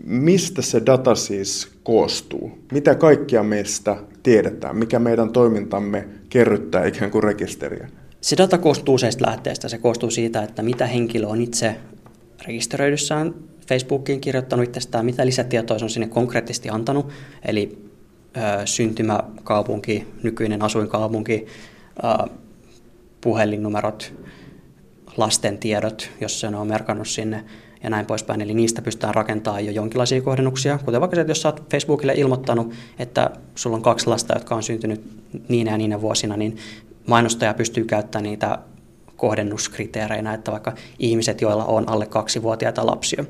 Mistä 0.03 0.61
se 0.61 0.81
data 0.85 1.15
siis 1.15 1.71
koostuu? 1.83 2.59
Mitä 2.71 2.95
kaikkia 2.95 3.43
meistä 3.43 3.95
tiedetään? 4.23 4.77
Mikä 4.77 4.99
meidän 4.99 5.29
toimintamme 5.29 6.07
kerryttää 6.29 6.85
ikään 6.85 7.11
kuin 7.11 7.23
rekisteriä? 7.23 7.89
Se 8.21 8.37
data 8.37 8.57
koostuu 8.57 8.95
useista 8.95 9.25
lähteistä. 9.27 9.69
Se 9.69 9.77
koostuu 9.77 10.11
siitä, 10.11 10.43
että 10.43 10.61
mitä 10.61 10.87
henkilö 10.87 11.27
on 11.27 11.41
itse 11.41 11.75
rekisteröidyssään 12.47 13.33
Facebookiin 13.67 14.21
kirjoittanut 14.21 14.65
itsestään, 14.65 15.05
mitä 15.05 15.25
lisätietoa 15.25 15.79
se 15.79 15.85
on 15.85 15.89
sinne 15.89 16.07
konkreettisesti 16.07 16.69
antanut, 16.69 17.09
eli 17.45 17.89
ö, 18.37 18.41
syntymäkaupunki, 18.65 20.07
nykyinen 20.23 20.61
asuinkaupunki, 20.61 21.45
ö, 22.03 22.29
puhelinnumerot, 23.21 24.13
lasten 25.17 25.57
tiedot, 25.57 26.09
jos 26.21 26.39
se 26.39 26.47
on 26.47 26.67
merkannut 26.67 27.07
sinne, 27.07 27.45
ja 27.85 27.89
näin 27.89 28.05
poispäin. 28.05 28.41
Eli 28.41 28.53
niistä 28.53 28.81
pystytään 28.81 29.15
rakentamaan 29.15 29.65
jo 29.65 29.71
jonkinlaisia 29.71 30.21
kohdennuksia, 30.21 30.79
kuten 30.85 31.01
vaikka 31.01 31.15
se, 31.15 31.21
että 31.21 31.31
jos 31.31 31.41
sä 31.41 31.47
oot 31.47 31.69
Facebookille 31.71 32.13
ilmoittanut, 32.13 32.73
että 32.99 33.29
sulla 33.55 33.75
on 33.75 33.81
kaksi 33.81 34.07
lasta, 34.07 34.33
jotka 34.33 34.55
on 34.55 34.63
syntynyt 34.63 35.01
niin 35.47 35.67
ja 35.67 35.77
niin 35.77 36.01
vuosina, 36.01 36.37
niin 36.37 36.57
mainostaja 37.07 37.53
pystyy 37.53 37.85
käyttämään 37.85 38.23
niitä 38.23 38.59
kohdennuskriteereinä, 39.15 40.33
että 40.33 40.51
vaikka 40.51 40.73
ihmiset, 40.99 41.41
joilla 41.41 41.65
on 41.65 41.89
alle 41.89 42.05
kaksivuotiaita 42.05 42.85
lapsia. 42.85 43.25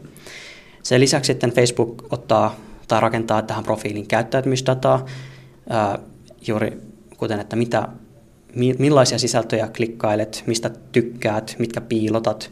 Sen 0.84 1.02
lisäksi 1.02 1.28
sitten 1.28 1.52
Facebook 1.52 2.14
ottaa 2.14 2.56
tai 2.88 3.02
rakentaa 3.02 3.42
tähän 3.42 3.64
profiilin 3.64 4.08
käyttäytymisdataa, 4.08 5.06
juuri 6.48 6.78
kuten, 7.18 7.40
että 7.40 7.56
mitä, 7.56 7.88
millaisia 8.56 9.20
sisältöjä 9.20 9.68
klikkailet, 9.78 10.44
mistä 10.48 10.72
tykkäät, 10.92 11.56
mitkä 11.60 11.82
piilotat, 11.82 12.52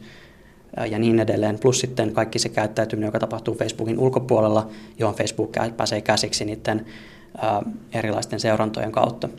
ja 0.92 1.00
niin 1.00 1.20
edelleen. 1.20 1.60
Plus 1.60 1.80
sitten 1.80 2.14
kaikki 2.14 2.40
se 2.40 2.50
käyttäytyminen, 2.50 3.08
joka 3.08 3.20
tapahtuu 3.20 3.56
Facebookin 3.56 4.00
ulkopuolella, 4.00 4.70
johon 5.00 5.16
Facebook 5.16 5.54
pääsee 5.78 6.02
käsiksi 6.02 6.46
niiden 6.46 6.86
erilaisten 7.94 8.40
seurantojen 8.40 8.92
kautta. 8.92 9.30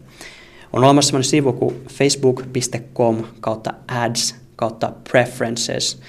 On 0.72 0.84
olemassa 0.84 1.08
sellainen 1.08 1.30
sivu 1.30 1.52
kuin 1.52 1.84
facebook.com 1.92 3.24
kautta 3.40 3.74
ads 3.88 4.34
kautta 4.56 4.92
preferences, 5.10 6.00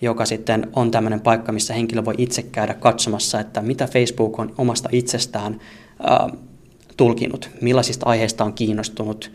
joka 0.00 0.24
sitten 0.24 0.68
on 0.72 0.90
tämmöinen 0.90 1.20
paikka, 1.20 1.52
missä 1.52 1.74
henkilö 1.74 2.04
voi 2.04 2.14
itse 2.18 2.42
käydä 2.42 2.74
katsomassa, 2.74 3.40
että 3.40 3.62
mitä 3.62 3.86
Facebook 3.86 4.38
on 4.38 4.54
omasta 4.58 4.88
itsestään 4.92 5.60
äh, 6.10 6.38
tulkinut, 6.96 7.50
millaisista 7.60 8.06
aiheista 8.06 8.44
on 8.44 8.52
kiinnostunut 8.52 9.32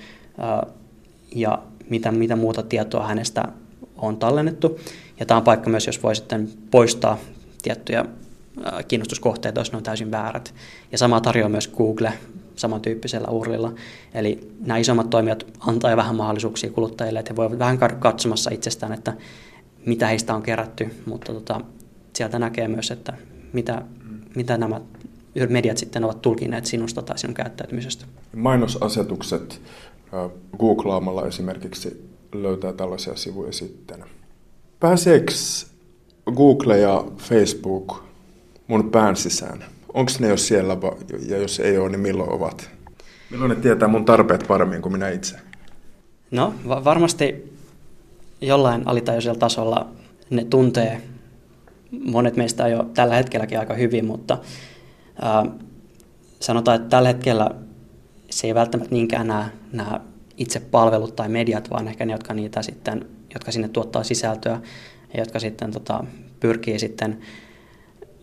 ja 1.36 1.60
mitä, 1.90 2.12
mitä 2.12 2.36
muuta 2.36 2.64
tietoa 2.64 3.08
hänestä 3.08 3.48
on 3.98 4.18
tallennettu. 4.18 4.80
Ja 5.20 5.26
tämä 5.26 5.38
on 5.38 5.44
paikka 5.44 5.70
myös, 5.70 5.88
jos 5.88 6.04
voi 6.04 6.16
sitten 6.16 6.50
poistaa 6.72 7.18
tiettyjä 7.62 8.06
kiinnostuskohteita, 8.88 9.62
jos 9.62 9.72
ne 9.72 9.78
on 9.78 9.84
täysin 9.84 10.12
väärät. 10.12 10.54
Ja 10.92 10.98
sama 10.98 11.22
tarjoaa 11.22 11.50
myös 11.50 11.68
Google 11.68 12.14
samantyyppisellä 12.56 13.28
urlilla. 13.28 13.74
Eli 14.14 14.52
nämä 14.60 14.78
isommat 14.78 15.10
toimijat 15.10 15.46
antaa 15.60 15.98
vähän 15.98 16.16
mahdollisuuksia 16.16 16.72
kuluttajille, 16.72 17.20
että 17.20 17.34
he 17.34 17.36
voivat 17.36 17.60
vähän 17.60 17.78
katsomassa 18.00 18.50
itsestään, 18.54 18.94
että 18.94 19.14
mitä 19.86 20.08
heistä 20.08 20.36
on 20.36 20.44
kerätty, 20.44 20.90
mutta 21.06 21.34
tota, 21.34 21.62
sieltä 22.16 22.40
näkee 22.40 22.68
myös, 22.68 22.92
että 22.92 23.14
mitä, 23.54 23.82
mitä 24.36 24.58
nämä 24.58 24.82
mediat 25.50 25.78
sitten 25.78 26.04
ovat 26.04 26.22
tulkineet 26.22 26.66
sinusta 26.66 27.02
tai 27.02 27.18
sinun 27.18 27.34
käyttäytymisestä. 27.34 28.06
Mainosasetukset 28.36 29.62
googlaamalla 30.60 31.28
esimerkiksi 31.28 32.07
löytää 32.34 32.74
tällaisia 32.74 33.16
sivuja 33.16 33.54
sitten. 33.54 34.06
Pääseekö 34.80 35.34
Google 36.36 36.80
ja 36.80 37.06
Facebook 37.18 38.04
mun 38.68 38.92
pään 38.92 39.16
sisään? 39.16 39.63
Onko 39.94 40.12
ne 40.20 40.28
jo 40.28 40.38
siellä 40.38 40.78
ja 41.28 41.38
jos 41.38 41.60
ei 41.60 41.78
ole, 41.78 41.90
niin 41.90 42.00
milloin 42.00 42.32
ovat? 42.32 42.70
Milloin 43.32 43.50
ne 43.50 43.56
tietää 43.56 43.88
mun 43.88 44.06
tarpeet 44.06 44.46
paremmin 44.48 44.82
kuin 44.82 44.92
minä 44.92 45.10
itse? 45.10 45.36
No 46.32 46.54
va- 46.68 46.84
varmasti 46.84 47.54
jollain 48.42 48.88
alitajuisella 48.88 49.40
tasolla 49.40 49.90
ne 50.30 50.44
tuntee 50.44 51.02
monet 51.92 52.36
meistä 52.36 52.68
jo 52.68 52.84
tällä 52.94 53.16
hetkelläkin 53.16 53.60
aika 53.60 53.74
hyvin, 53.74 54.06
mutta 54.06 54.38
ää, 55.22 55.46
sanotaan, 56.40 56.76
että 56.76 56.90
tällä 56.90 57.08
hetkellä 57.08 57.50
se 58.30 58.48
ei 58.48 58.56
välttämättä 58.56 58.96
niinkään 58.96 59.28
nämä 59.72 60.00
itse 60.38 60.60
palvelut 60.60 61.15
tai 61.15 61.30
mediat, 61.30 61.69
vaan 61.69 61.88
ehkä 61.88 62.06
ne, 62.06 62.12
jotka, 62.12 62.34
niitä 62.34 62.62
sitten, 62.62 63.06
jotka 63.34 63.52
sinne 63.52 63.67
tuottaa 63.67 64.04
sisältöä 64.04 64.62
ja 65.13 65.19
jotka 65.19 65.39
sitten 65.39 65.71
tota, 65.71 66.04
pyrkii 66.39 66.80
sitten 66.80 67.19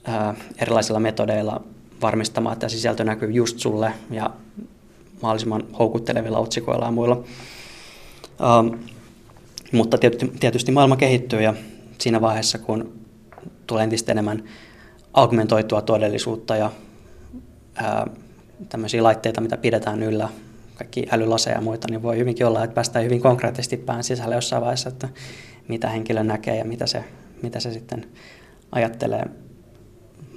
ää, 0.05 0.35
erilaisilla 0.59 1.00
metodeilla 1.00 1.64
varmistamaan, 2.03 2.53
että 2.53 2.68
sisältö 2.68 3.05
näkyy 3.05 3.31
just 3.31 3.59
sulle 3.59 3.92
ja 4.11 4.31
mahdollisimman 5.22 5.62
houkuttelevilla 5.79 6.38
otsikoilla 6.38 6.85
ja 6.85 6.90
muilla. 6.90 7.24
Ähm, 8.40 8.81
mutta 9.72 9.98
tietysti, 9.98 10.33
tietysti 10.40 10.72
maailma 10.72 10.96
kehittyy 10.96 11.42
ja 11.42 11.55
siinä 11.98 12.20
vaiheessa, 12.20 12.59
kun 12.59 12.92
tulee 13.66 13.85
entistä 13.85 14.12
enemmän 14.12 14.44
augmentoitua 15.12 15.83
todellisuutta 15.83 16.57
ja 16.57 16.70
ää, 17.74 18.07
tämmöisiä 18.68 19.03
laitteita, 19.03 19.40
mitä 19.40 19.57
pidetään 19.57 20.03
yllä, 20.03 20.29
kaikki 20.75 21.07
älylaseja 21.11 21.57
ja 21.57 21.63
muita, 21.63 21.87
niin 21.91 22.03
voi 22.03 22.19
hyvinkin 22.19 22.47
olla, 22.47 22.65
että 22.65 22.75
päästään 22.75 23.05
hyvin 23.05 23.21
konkreettisesti 23.21 23.77
pään 23.77 24.05
sisälle 24.05 24.35
jossain 24.35 24.63
vaiheessa, 24.63 24.89
että 24.89 25.09
mitä 25.69 25.89
henkilö 25.89 26.25
näkee 26.25 26.57
ja 26.57 26.65
mitä 26.65 26.87
se, 26.87 27.05
mitä 27.43 27.61
se 27.61 27.73
sitten 27.73 28.07
ajattelee 28.73 29.25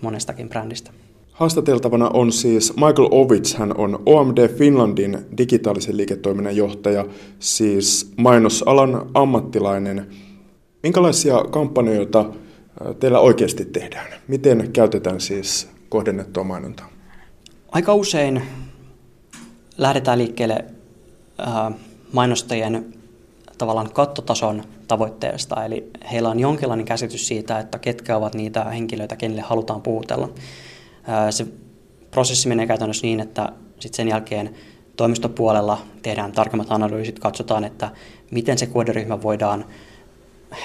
monestakin 0.01 0.49
brändistä. 0.49 0.91
Haastateltavana 1.31 2.09
on 2.13 2.31
siis 2.31 2.73
Michael 2.75 3.07
Ovits, 3.11 3.55
hän 3.55 3.77
on 3.77 4.03
OMD 4.05 4.47
Finlandin 4.47 5.17
digitaalisen 5.37 5.97
liiketoiminnan 5.97 6.55
johtaja, 6.55 7.05
siis 7.39 8.13
mainosalan 8.17 9.09
ammattilainen. 9.13 10.07
Minkälaisia 10.83 11.43
kampanjoita 11.51 12.25
teillä 12.99 13.19
oikeasti 13.19 13.65
tehdään? 13.65 14.07
Miten 14.27 14.69
käytetään 14.73 15.21
siis 15.21 15.69
kohdennettua 15.89 16.43
mainontaa? 16.43 16.89
Aika 17.71 17.93
usein 17.93 18.41
lähdetään 19.77 20.17
liikkeelle 20.19 20.65
mainostajien 22.13 22.93
tavallaan 23.57 23.93
kattotason 23.93 24.63
tavoitteesta, 24.87 25.65
eli 25.65 25.89
heillä 26.11 26.29
on 26.29 26.39
jonkinlainen 26.39 26.85
käsitys 26.85 27.27
siitä, 27.27 27.59
että 27.59 27.79
ketkä 27.79 28.17
ovat 28.17 28.35
niitä 28.35 28.63
henkilöitä, 28.63 29.15
kenelle 29.15 29.41
halutaan 29.41 29.81
puhutella. 29.81 30.29
Se 31.29 31.47
prosessi 32.11 32.47
menee 32.47 32.67
käytännössä 32.67 33.07
niin, 33.07 33.19
että 33.19 33.49
sit 33.79 33.93
sen 33.93 34.07
jälkeen 34.07 34.55
toimistopuolella 34.95 35.81
tehdään 36.01 36.31
tarkemmat 36.31 36.71
analyysit, 36.71 37.19
katsotaan, 37.19 37.63
että 37.63 37.91
miten 38.31 38.57
se 38.57 38.65
kohderyhmä 38.65 39.21
voidaan, 39.21 39.65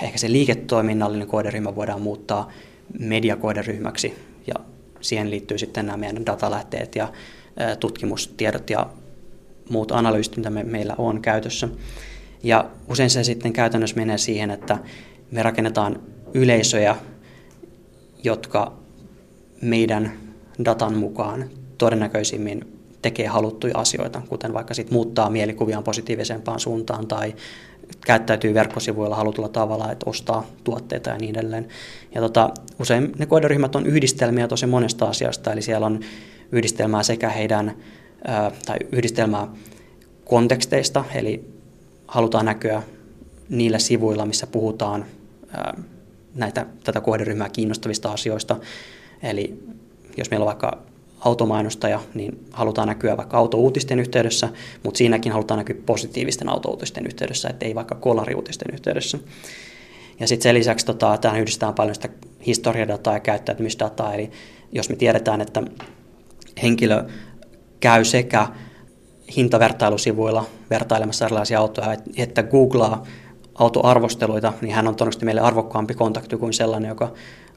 ehkä 0.03 0.19
se 0.19 0.33
liiketoiminnallinen 0.33 1.29
kohderyhmä 1.29 1.77
voidaan 1.77 2.03
muuttaa 2.03 2.49
mediakohderyhmäksi 2.99 4.15
ja 4.47 4.55
siihen 5.01 5.31
liittyy 5.31 5.59
sitten 5.59 5.87
nämä 5.87 5.97
meidän 5.97 6.27
datalähteet 6.27 6.97
ja 6.97 7.09
tutkimustiedot 7.81 8.71
ja 8.71 8.87
muut 9.71 9.93
analyysit, 9.93 10.37
mitä 10.37 10.51
me, 10.51 10.63
meillä 10.65 10.95
on 10.99 11.23
käytössä. 11.23 11.69
Ja 12.43 12.71
usein 12.89 13.11
se 13.11 13.25
sitten 13.25 13.53
käytännössä 13.53 13.97
menee 13.97 14.19
siihen, 14.19 14.51
että 14.51 14.79
me 15.31 15.43
rakennetaan 15.43 16.01
yleisöjä, 16.35 16.97
jotka 18.25 18.73
meidän 19.63 20.13
datan 20.65 20.97
mukaan 20.97 21.45
todennäköisimmin 21.79 22.79
tekee 23.03 23.27
haluttuja 23.27 23.79
asioita, 23.79 24.23
kuten 24.29 24.55
vaikka 24.55 24.75
sit 24.75 24.91
muuttaa 24.91 25.31
mielikuviaan 25.31 25.85
positiivisempaan 25.85 26.61
suuntaan 26.61 27.07
tai 27.07 27.35
käyttäytyy 28.07 28.55
verkkosivuilla 28.55 29.17
halutulla 29.17 29.49
tavalla, 29.49 29.93
että 29.93 30.11
ostaa 30.11 30.47
tuotteita 30.65 31.11
ja 31.11 31.19
niin 31.19 31.39
edelleen. 31.39 31.69
Ja 32.15 32.21
tota, 32.21 32.51
usein 32.81 33.13
ne 33.19 33.27
kohderyhmät 33.27 33.77
on 33.77 33.87
yhdistelmiä 33.87 34.49
tosi 34.49 34.67
monesta 34.67 35.07
asiasta, 35.07 35.53
eli 35.53 35.63
siellä 35.63 35.87
on 35.87 36.01
yhdistelmää 36.53 37.03
sekä 37.03 37.29
heidän, 37.29 37.77
tai 38.67 38.77
yhdistelmää 38.93 39.49
konteksteista, 40.25 41.05
eli 41.15 41.45
halutaan 42.07 42.45
näkyä 42.45 42.83
niillä 43.49 43.79
sivuilla, 43.79 44.27
missä 44.27 44.47
puhutaan 44.47 45.05
näitä, 46.35 46.67
tätä 46.85 47.01
kohderyhmää 47.01 47.49
kiinnostavista 47.49 48.13
asioista. 48.13 48.57
Eli 49.23 49.63
jos 50.17 50.31
meillä 50.31 50.45
on 50.45 50.49
vaikka 50.49 50.79
automainostaja, 51.21 52.01
niin 52.15 52.45
halutaan 52.51 52.89
näkyä 52.89 53.17
vaikka 53.17 53.39
autouutisten 53.39 54.01
yhteydessä, 54.01 54.49
mutta 54.83 54.99
siinäkin 54.99 55.33
halutaan 55.33 55.59
näkyä 55.59 55.77
positiivisten 55.87 56.49
autouutisten 56.49 57.07
yhteydessä, 57.07 57.49
ettei 57.49 57.75
vaikka 57.75 57.95
kolariuutisten 57.95 58.75
yhteydessä. 58.75 59.19
Ja 60.21 60.29
sitten 60.29 60.43
sen 60.43 60.55
lisäksi 60.55 60.87
tota, 60.87 61.19
tähän 61.19 61.41
yhdistetään 61.41 61.75
paljon 61.75 61.95
sitä 61.95 62.09
historiadataa 62.47 63.15
ja 63.15 63.21
käyttäytymisdataa, 63.21 64.15
eli 64.15 64.31
jos 64.73 64.89
me 64.89 64.97
tiedetään, 64.97 65.41
että 65.41 65.63
henkilö 66.63 67.05
käy 67.83 68.05
sekä 68.05 68.47
hintavertailusivuilla 69.37 70.45
vertailemassa 70.71 71.25
erilaisia 71.25 71.59
autoja, 71.59 71.97
että 72.17 72.43
googlaa 72.43 73.03
autoarvosteluita, 73.55 74.53
niin 74.61 74.75
hän 74.75 74.89
on 74.89 74.95
todennäköisesti 74.95 75.25
meille 75.25 75.41
arvokkaampi 75.41 75.95
kontakti 75.95 76.37
kuin 76.37 76.53
sellainen, 76.53 76.89
joka 76.89 77.13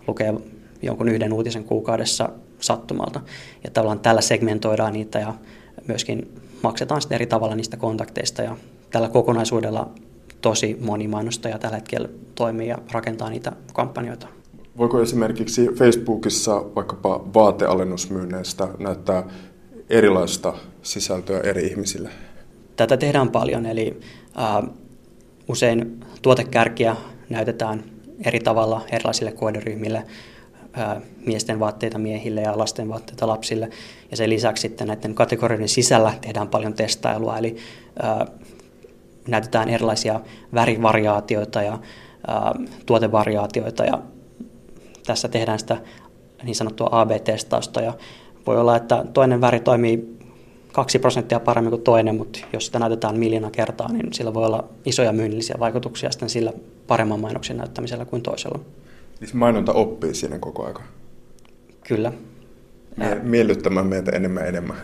lukee 0.07 0.33
jonkun 0.81 1.09
yhden 1.09 1.33
uutisen 1.33 1.63
kuukaudessa 1.63 2.29
sattumalta. 2.59 3.21
Ja 3.63 3.71
tavallaan 3.71 3.99
tällä 3.99 4.21
segmentoidaan 4.21 4.93
niitä 4.93 5.19
ja 5.19 5.33
myöskin 5.87 6.41
maksetaan 6.63 7.01
sitten 7.01 7.15
eri 7.15 7.25
tavalla 7.25 7.55
niistä 7.55 7.77
kontakteista 7.77 8.41
ja 8.41 8.57
tällä 8.91 9.09
kokonaisuudella 9.09 9.89
tosi 10.41 10.77
moni 10.81 11.07
mainostaja 11.07 11.59
tällä 11.59 11.75
hetkellä 11.75 12.09
toimii 12.35 12.67
ja 12.67 12.77
rakentaa 12.91 13.29
niitä 13.29 13.51
kampanjoita. 13.73 14.27
Voiko 14.77 15.01
esimerkiksi 15.01 15.67
Facebookissa 15.75 16.63
vaikkapa 16.75 17.25
vaatealennusmyynneistä 17.33 18.67
näyttää 18.79 19.23
erilaista 19.89 20.53
sisältöä 20.81 21.39
eri 21.39 21.67
ihmisille? 21.67 22.09
Tätä 22.75 22.97
tehdään 22.97 23.29
paljon, 23.29 23.65
eli 23.65 23.99
äh, 24.39 24.69
usein 25.47 26.05
tuotekärkiä 26.21 26.95
näytetään 27.29 27.83
eri 28.25 28.39
tavalla 28.39 28.81
erilaisille 28.91 29.31
kohderyhmille 29.31 30.03
miesten 31.25 31.59
vaatteita 31.59 31.97
miehille 31.97 32.41
ja 32.41 32.57
lasten 32.57 32.89
vaatteita 32.89 33.27
lapsille. 33.27 33.69
Ja 34.11 34.17
sen 34.17 34.29
lisäksi 34.29 34.61
sitten 34.61 34.87
näiden 34.87 35.15
kategorioiden 35.15 35.69
sisällä 35.69 36.13
tehdään 36.21 36.47
paljon 36.47 36.73
testailua, 36.73 37.37
eli 37.37 37.55
ää, 38.01 38.25
näytetään 39.27 39.69
erilaisia 39.69 40.19
värivariaatioita 40.53 41.61
ja 41.61 41.79
ää, 42.27 42.53
tuotevariaatioita 42.85 43.85
ja 43.85 44.01
tässä 45.05 45.27
tehdään 45.27 45.59
sitä 45.59 45.77
niin 46.43 46.55
sanottua 46.55 46.89
AB-testausta 46.91 47.81
ja 47.81 47.93
voi 48.47 48.57
olla, 48.57 48.75
että 48.75 49.05
toinen 49.13 49.41
väri 49.41 49.59
toimii 49.59 50.15
kaksi 50.71 50.99
prosenttia 50.99 51.39
paremmin 51.39 51.69
kuin 51.69 51.81
toinen, 51.81 52.15
mutta 52.15 52.39
jos 52.53 52.65
sitä 52.65 52.79
näytetään 52.79 53.19
miljoona 53.19 53.51
kertaa, 53.51 53.91
niin 53.91 54.13
sillä 54.13 54.33
voi 54.33 54.45
olla 54.45 54.63
isoja 54.85 55.11
myynnillisiä 55.11 55.55
vaikutuksia 55.59 56.11
sitten 56.11 56.29
sillä 56.29 56.53
paremman 56.87 57.19
mainoksen 57.19 57.57
näyttämisellä 57.57 58.05
kuin 58.05 58.21
toisella. 58.21 58.59
Siis 59.19 59.33
mainonta 59.33 59.73
oppii 59.73 60.13
siinä 60.13 60.39
koko 60.39 60.65
aika. 60.65 60.81
Kyllä. 61.87 62.13
Mie- 62.97 63.19
miellyttämään 63.23 63.87
meitä 63.87 64.11
enemmän 64.11 64.47
enemmän. 64.47 64.77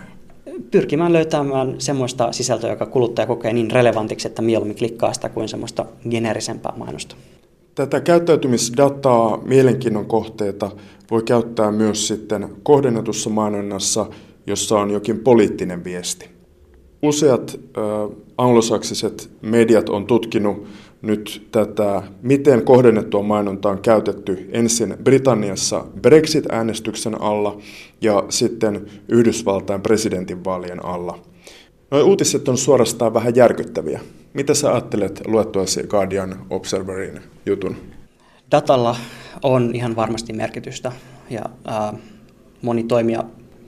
Pyrkimään 0.72 1.14
löytämään 1.14 1.76
semmoista 1.78 2.32
sisältöä, 2.32 2.70
joka 2.70 2.86
kuluttaja 2.86 3.26
kokee 3.26 3.54
niin 3.54 3.72
relevantiksi, 3.72 4.28
että 4.28 4.42
mieluummin 4.42 4.78
klikkaa 4.78 5.14
sitä 5.14 5.30
kuin 5.30 5.50
semmoista 5.50 5.86
generisempää 6.10 6.74
mainosta. 6.78 7.16
Tätä 7.76 8.00
käyttäytymisdataa, 8.00 9.38
mielenkiinnon 9.38 10.06
kohteita 10.06 10.72
voi 11.12 11.24
käyttää 11.24 11.72
myös 11.72 12.08
sitten 12.08 12.50
kohdennetussa 12.64 13.30
mainonnassa, 13.30 14.06
jossa 14.48 14.80
on 14.80 14.92
jokin 14.92 15.20
poliittinen 15.20 15.84
viesti. 15.84 16.30
Useat 17.02 17.60
äh, 17.78 18.18
anglosaksiset 18.38 19.30
mediat 19.42 19.90
on 19.90 20.06
tutkinut 20.06 20.68
nyt 21.02 21.48
tätä, 21.52 22.04
miten 22.22 22.66
kohdennettua 22.66 23.24
mainontaa 23.24 23.72
on 23.72 23.82
käytetty 23.82 24.50
ensin 24.52 24.96
Britanniassa 25.04 25.86
Brexit-äänestyksen 26.02 27.22
alla 27.22 27.58
ja 28.02 28.24
sitten 28.30 28.86
Yhdysvaltain 29.10 29.82
presidentinvaalien 29.82 30.86
alla. 30.86 31.20
Nuo 31.92 32.04
uutiset 32.04 32.50
on 32.50 32.58
suorastaan 32.58 33.14
vähän 33.14 33.36
järkyttäviä. 33.36 34.00
Mitä 34.34 34.54
sä 34.54 34.72
ajattelet 34.72 35.22
luettuasi 35.28 35.84
Guardian 35.84 36.46
Observerin 36.50 37.20
jutun? 37.46 37.76
Datalla 38.52 38.96
on 39.44 39.72
ihan 39.76 39.96
varmasti 39.96 40.34
merkitystä 40.34 40.92
ja 41.30 41.42
äh, 41.70 42.00
moni 42.62 42.84
toimija 42.84 43.24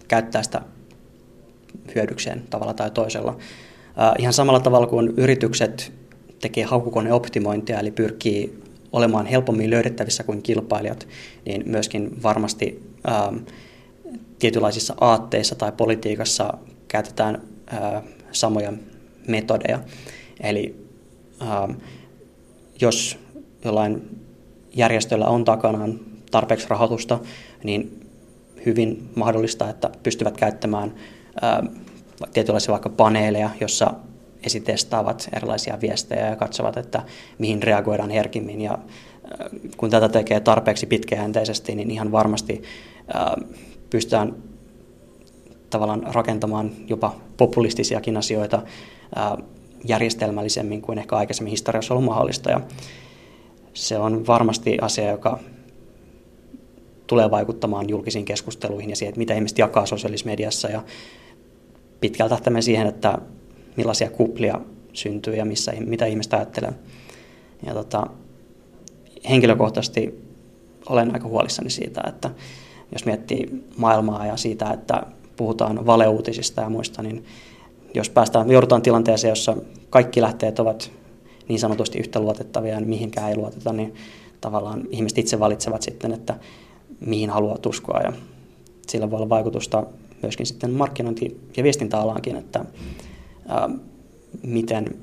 käyttää 0.08 0.44
sitä 0.44 0.62
hyödykseen 1.96 2.44
tavalla 2.50 2.74
tai 2.74 2.92
toisella. 2.92 3.38
Äh, 4.02 4.14
ihan 4.20 4.34
samalla 4.34 4.60
tavalla 4.60 4.88
kuin 4.88 5.14
yritykset 5.18 5.94
tekee 6.42 6.64
haukukoneoptimointia, 6.64 7.80
eli 7.80 7.92
pyrkii 7.92 8.64
olemaan 8.92 9.26
helpommin 9.26 9.70
löydettävissä 9.70 10.24
kuin 10.24 10.42
kilpailijat, 10.42 11.08
niin 11.46 11.64
myöskin 11.66 12.24
varmasti 12.24 12.84
ähm, 13.10 13.36
tietynlaisissa 14.40 14.96
aatteissa 15.02 15.56
tai 15.56 15.72
politiikassa 15.72 16.54
käytetään 16.88 17.42
äh, 17.74 18.04
samoja 18.32 18.74
metodeja. 19.28 19.80
Eli 20.42 20.88
ähm, 21.42 21.72
jos 22.82 23.20
jollain 23.66 24.24
järjestöllä 24.76 25.26
on 25.26 25.46
takanaan 25.46 26.00
tarpeeksi 26.32 26.70
rahoitusta, 26.70 27.20
niin 27.64 28.08
hyvin 28.66 29.10
mahdollista, 29.16 29.70
että 29.70 29.90
pystyvät 30.04 30.38
käyttämään 30.38 30.94
ää, 31.42 31.64
tietynlaisia 32.34 32.72
vaikka 32.72 32.90
paneeleja, 32.90 33.50
jossa 33.60 33.94
esitestaavat 34.46 35.30
erilaisia 35.36 35.82
viestejä 35.82 36.28
ja 36.28 36.36
katsovat, 36.36 36.78
että 36.78 37.04
mihin 37.38 37.64
reagoidaan 37.64 38.10
herkimmin. 38.10 38.62
Ja 38.62 38.78
kun 39.78 39.90
tätä 39.90 40.10
tekee 40.10 40.40
tarpeeksi 40.40 40.86
pitkäjänteisesti, 40.86 41.76
niin 41.76 41.92
ihan 41.92 42.12
varmasti 42.12 42.64
pystytään 43.90 44.36
tavallaan 45.70 46.04
rakentamaan 46.14 46.72
jopa 46.88 47.16
populistisiakin 47.38 48.18
asioita 48.18 48.62
järjestelmällisemmin 49.86 50.82
kuin 50.82 50.98
ehkä 51.00 51.16
aikaisemmin 51.16 51.52
historiassa 51.52 51.94
ollut 51.94 52.06
mahdollista. 52.06 52.52
Ja 52.52 52.62
se 53.74 53.98
on 53.98 54.28
varmasti 54.28 54.78
asia, 54.82 55.12
joka 55.12 55.40
tulee 57.08 57.32
vaikuttamaan 57.32 57.90
julkisiin 57.90 58.26
keskusteluihin 58.26 58.90
ja 58.90 58.96
siihen, 58.96 59.10
että 59.10 59.20
mitä 59.20 59.34
ihmiset 59.34 59.58
jakaa 59.58 59.86
sosiaalisessa 59.86 60.30
mediassa 60.30 60.70
ja 60.70 60.84
pitkältä 62.02 62.30
tähtäimen 62.30 62.64
siihen, 62.64 62.88
että 62.88 63.18
millaisia 63.78 64.10
kuplia 64.10 64.60
syntyy 64.94 65.36
ja 65.36 65.46
missä, 65.46 65.74
mitä 65.86 66.06
ihmiset 66.06 66.34
ajattelee. 66.34 66.74
Ja 67.66 67.74
tota, 67.74 68.08
henkilökohtaisesti 69.30 70.24
olen 70.90 71.14
aika 71.14 71.28
huolissani 71.28 71.70
siitä, 71.70 72.04
että 72.08 72.30
jos 72.92 73.06
miettii 73.06 73.64
maailmaa 73.78 74.26
ja 74.26 74.38
siitä, 74.38 74.72
että 74.72 75.04
puhutaan 75.36 75.86
valeuutisista 75.86 76.62
ja 76.62 76.70
muista, 76.70 77.04
niin 77.04 77.26
jos 77.94 78.10
päästään, 78.10 78.52
joudutaan 78.52 78.82
tilanteeseen, 78.82 79.30
jossa 79.30 79.58
kaikki 79.90 80.22
lähteet 80.22 80.60
ovat 80.60 80.92
niin 81.50 81.60
sanotusti 81.60 82.00
yhtä 82.00 82.20
luotettavia 82.20 82.74
ja 82.74 82.82
mihinkään 82.82 83.30
ei 83.30 83.38
luoteta, 83.38 83.74
niin 83.74 83.94
tavallaan 84.42 84.84
ihmiset 84.90 85.18
itse 85.18 85.40
valitsevat 85.40 85.82
sitten, 85.82 86.14
että 86.14 86.36
mihin 87.06 87.30
haluavat 87.30 87.66
uskoa 87.66 88.00
ja 88.00 88.14
sillä 88.88 89.12
voi 89.12 89.18
olla 89.18 89.30
vaikutusta 89.30 89.84
myöskin 90.22 90.46
sitten 90.46 90.72
markkinointi- 90.72 91.38
ja 91.58 91.64
viestintäalaankin, 91.64 92.36
että 92.36 92.66
ää, 93.48 93.70
miten, 94.44 94.96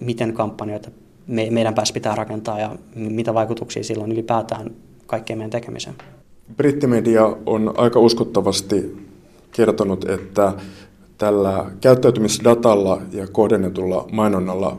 miten 0.00 0.32
kampanjoita 0.32 0.90
me, 1.26 1.50
meidän 1.50 1.74
päässä 1.74 1.94
pitää 1.94 2.14
rakentaa 2.14 2.60
ja 2.60 2.76
mitä 2.94 3.34
vaikutuksia 3.34 3.84
silloin 3.84 4.12
ylipäätään 4.12 4.70
kaikkeen 5.06 5.38
meidän 5.38 5.50
tekemiseen. 5.50 5.96
Brittimedia 6.56 7.36
on 7.46 7.74
aika 7.76 8.00
uskottavasti 8.00 8.96
kertonut, 9.52 10.04
että 10.08 10.52
tällä 11.18 11.70
käyttäytymisdatalla 11.80 13.02
ja 13.12 13.26
kohdennetulla 13.26 14.08
mainonnalla 14.12 14.76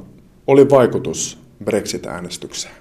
oli 0.48 0.70
vaikutus 0.70 1.40
Brexit-äänestykseen. 1.64 2.76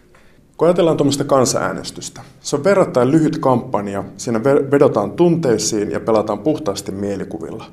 Kun 0.57 0.69
ajatellaan 0.69 0.97
tuommoista 0.97 1.25
kansanäänestystä, 1.25 2.21
se 2.41 2.57
on 2.57 2.65
verrattain 2.65 3.11
lyhyt 3.11 3.39
kampanja, 3.39 4.05
siinä 4.17 4.45
vedotaan 4.45 5.11
tunteisiin 5.13 5.91
ja 5.91 6.01
pelataan 6.01 6.39
puhtaasti 6.39 6.93
mielikuvilla. 6.93 7.65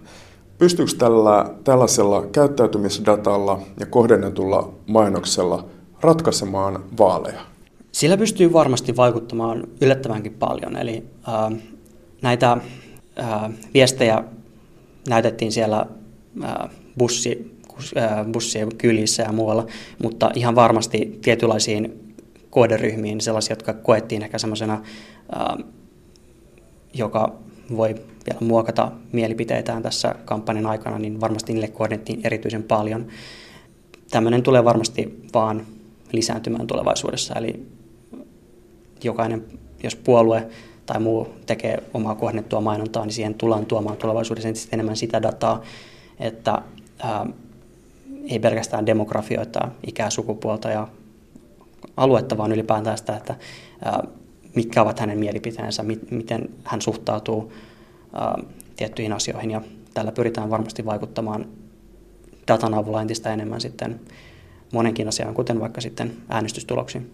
Pystyykö 0.58 0.92
tällä, 0.98 1.50
tällaisella 1.64 2.26
käyttäytymisdatalla 2.32 3.60
ja 3.80 3.86
kohdennetulla 3.86 4.74
mainoksella 4.88 5.66
ratkaisemaan 6.02 6.84
vaaleja? 6.98 7.42
Sillä 7.92 8.18
pystyy 8.18 8.54
varmasti 8.54 8.96
vaikuttamaan 8.96 9.68
yllättävänkin 9.82 10.34
paljon. 10.34 10.78
Eli 10.78 11.04
äh, 11.28 11.60
näitä 12.22 12.52
äh, 13.20 13.52
viestejä 13.74 14.24
näytettiin 15.10 15.52
siellä 15.52 15.86
äh, 16.44 16.70
bussi, 16.98 17.53
bussien 18.34 18.76
kylissä 18.78 19.24
ja 19.24 19.32
muualla, 19.32 19.66
mutta 20.04 20.32
ihan 20.36 20.56
varmasti 20.56 21.20
tietynlaisiin 21.22 22.14
kohderyhmiin, 22.50 23.22
sellaisia, 23.22 23.52
jotka 23.52 23.74
koettiin 23.74 24.24
ehkä 24.24 24.38
semmoisena, 24.38 24.82
joka 26.94 27.36
voi 27.78 27.96
vielä 28.30 28.40
muokata 28.40 28.92
mielipiteitään 29.12 29.84
tässä 29.84 30.16
kampanjan 30.26 30.66
aikana, 30.66 31.00
niin 31.00 31.22
varmasti 31.22 31.54
niille 31.54 31.68
kohdettiin 31.68 32.22
erityisen 32.24 32.64
paljon. 32.64 33.08
Tämmöinen 34.12 34.44
tulee 34.44 34.64
varmasti 34.64 35.20
vaan 35.34 35.66
lisääntymään 36.12 36.68
tulevaisuudessa, 36.68 37.34
eli 37.36 37.66
jokainen, 39.04 39.44
jos 39.84 39.96
puolue 39.96 40.48
tai 40.86 41.00
muu 41.00 41.28
tekee 41.46 41.84
omaa 41.94 42.16
kohdennettua 42.16 42.62
mainontaa, 42.62 43.06
niin 43.06 43.14
siihen 43.14 43.34
tullaan 43.34 43.66
tuomaan 43.66 43.98
tulevaisuudessa 43.98 44.70
enemmän 44.72 44.96
sitä 44.96 45.22
dataa, 45.22 45.62
että 46.20 46.62
ää, 47.00 47.26
ei 48.30 48.40
pelkästään 48.40 48.86
demografioita, 48.86 49.70
ikää, 49.88 50.10
sukupuolta 50.10 50.70
ja 50.70 50.88
aluetta, 51.98 52.38
vaan 52.38 52.52
ylipäätään 52.52 52.98
sitä, 52.98 53.18
että 53.18 53.36
mitkä 54.56 54.82
ovat 54.82 55.00
hänen 55.00 55.20
mielipiteensä, 55.20 55.84
miten 56.12 56.50
hän 56.64 56.82
suhtautuu 56.82 57.54
tiettyihin 58.76 59.14
asioihin. 59.14 59.52
Ja 59.52 59.62
tällä 59.94 60.12
pyritään 60.12 60.50
varmasti 60.50 60.86
vaikuttamaan 60.86 61.46
datan 62.48 62.74
avulla 62.74 63.02
entistä 63.02 63.34
enemmän 63.34 63.62
sitten 63.62 64.00
monenkin 64.74 65.08
asiaan, 65.08 65.34
kuten 65.34 65.60
vaikka 65.60 65.82
sitten 65.82 66.14
äänestystuloksiin. 66.30 67.12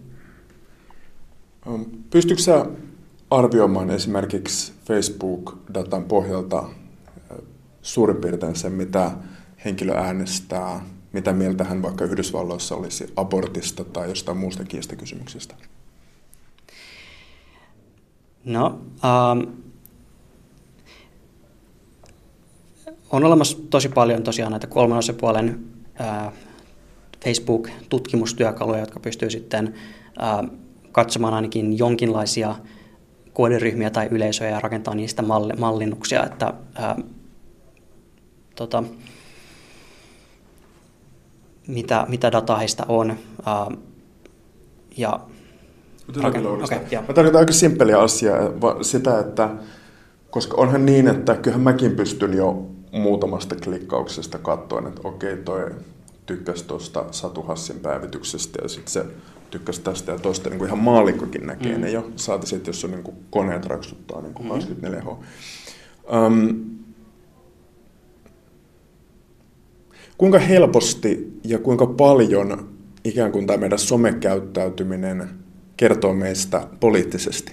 Pystytkö 2.10 2.42
sä 2.42 2.66
arvioimaan 3.30 3.90
esimerkiksi 3.90 4.72
Facebook-datan 4.84 6.04
pohjalta 6.04 6.64
suurin 7.82 8.16
piirtein 8.16 8.56
sen, 8.56 8.72
mitä 8.72 9.10
henkilö 9.64 9.94
äänestää 9.94 10.80
mitä 11.12 11.32
mieltä 11.32 11.64
hän 11.64 11.82
vaikka 11.82 12.04
Yhdysvalloissa 12.04 12.74
olisi 12.74 13.12
abortista 13.16 13.84
tai 13.84 14.08
jostain 14.08 14.38
muusta 14.38 14.64
kiistakysymyksestä? 14.64 15.54
No, 18.44 18.80
ähm, 19.04 19.40
on 23.10 23.24
olemassa 23.24 23.58
tosi 23.70 23.88
paljon 23.88 24.22
tosiaan 24.22 24.52
näitä 24.52 24.66
kolmen 24.66 24.98
osapuolen 24.98 25.64
äh, 26.00 26.32
Facebook-tutkimustyökaluja, 27.24 28.80
jotka 28.80 29.00
pystyy 29.00 29.30
sitten 29.30 29.74
äh, 30.22 30.50
katsomaan 30.92 31.34
ainakin 31.34 31.78
jonkinlaisia 31.78 32.54
kohderyhmiä 33.32 33.90
tai 33.90 34.08
yleisöjä 34.10 34.50
ja 34.50 34.60
rakentaa 34.60 34.94
niistä 34.94 35.22
mallinnuksia, 35.58 36.24
että 36.24 36.54
äh, 36.82 36.96
tota, 38.56 38.84
mitä, 41.66 42.06
mitä 42.08 42.32
dataa 42.32 42.58
heistä 42.58 42.84
on. 42.88 43.10
Uh, 43.10 43.78
ja 44.96 45.20
Okay, 46.18 46.78
yeah. 46.92 47.08
Mä 47.08 47.14
tarkoitan 47.14 47.38
aika 47.38 47.52
simppeliä 47.52 48.00
asiaa, 48.00 48.38
sitä, 48.82 49.18
että 49.18 49.50
koska 50.30 50.56
onhan 50.56 50.86
niin, 50.86 51.08
että 51.08 51.34
kyllähän 51.36 51.62
mäkin 51.62 51.96
pystyn 51.96 52.34
jo 52.34 52.66
muutamasta 52.92 53.56
klikkauksesta 53.56 54.38
katsoen, 54.38 54.86
että 54.86 55.00
okei, 55.04 55.36
toi 55.36 55.70
tykkäsi 56.26 56.64
tuosta 56.64 57.04
Satu 57.10 57.42
Hassin 57.42 57.80
päivityksestä 57.80 58.58
ja 58.62 58.68
sitten 58.68 58.92
se 58.92 59.04
tykkäsi 59.50 59.82
tästä 59.82 60.12
ja 60.12 60.18
tuosta, 60.18 60.50
niin 60.50 60.58
kuin 60.58 60.66
ihan 60.68 60.78
maalikkokin 60.78 61.46
näkee 61.46 61.74
mm. 61.74 61.80
ne 61.80 61.90
jo. 61.90 62.10
Saati 62.16 62.46
sitten, 62.46 62.72
jos 62.72 62.84
on 62.84 62.90
niin 62.90 63.02
kuin 63.02 63.16
koneet 63.30 63.66
raksuttaa 63.66 64.20
niin 64.20 64.34
kuin 64.34 64.48
mm. 64.48 64.54
24H. 64.54 65.08
Um, 66.16 66.60
Kuinka 70.20 70.38
helposti 70.38 71.40
ja 71.44 71.58
kuinka 71.58 71.86
paljon 71.86 72.68
ikään 73.04 73.32
kuin 73.32 73.46
tämä 73.46 73.56
meidän 73.56 73.78
somekäyttäytyminen 73.78 75.28
kertoo 75.76 76.14
meistä 76.14 76.66
poliittisesti? 76.80 77.52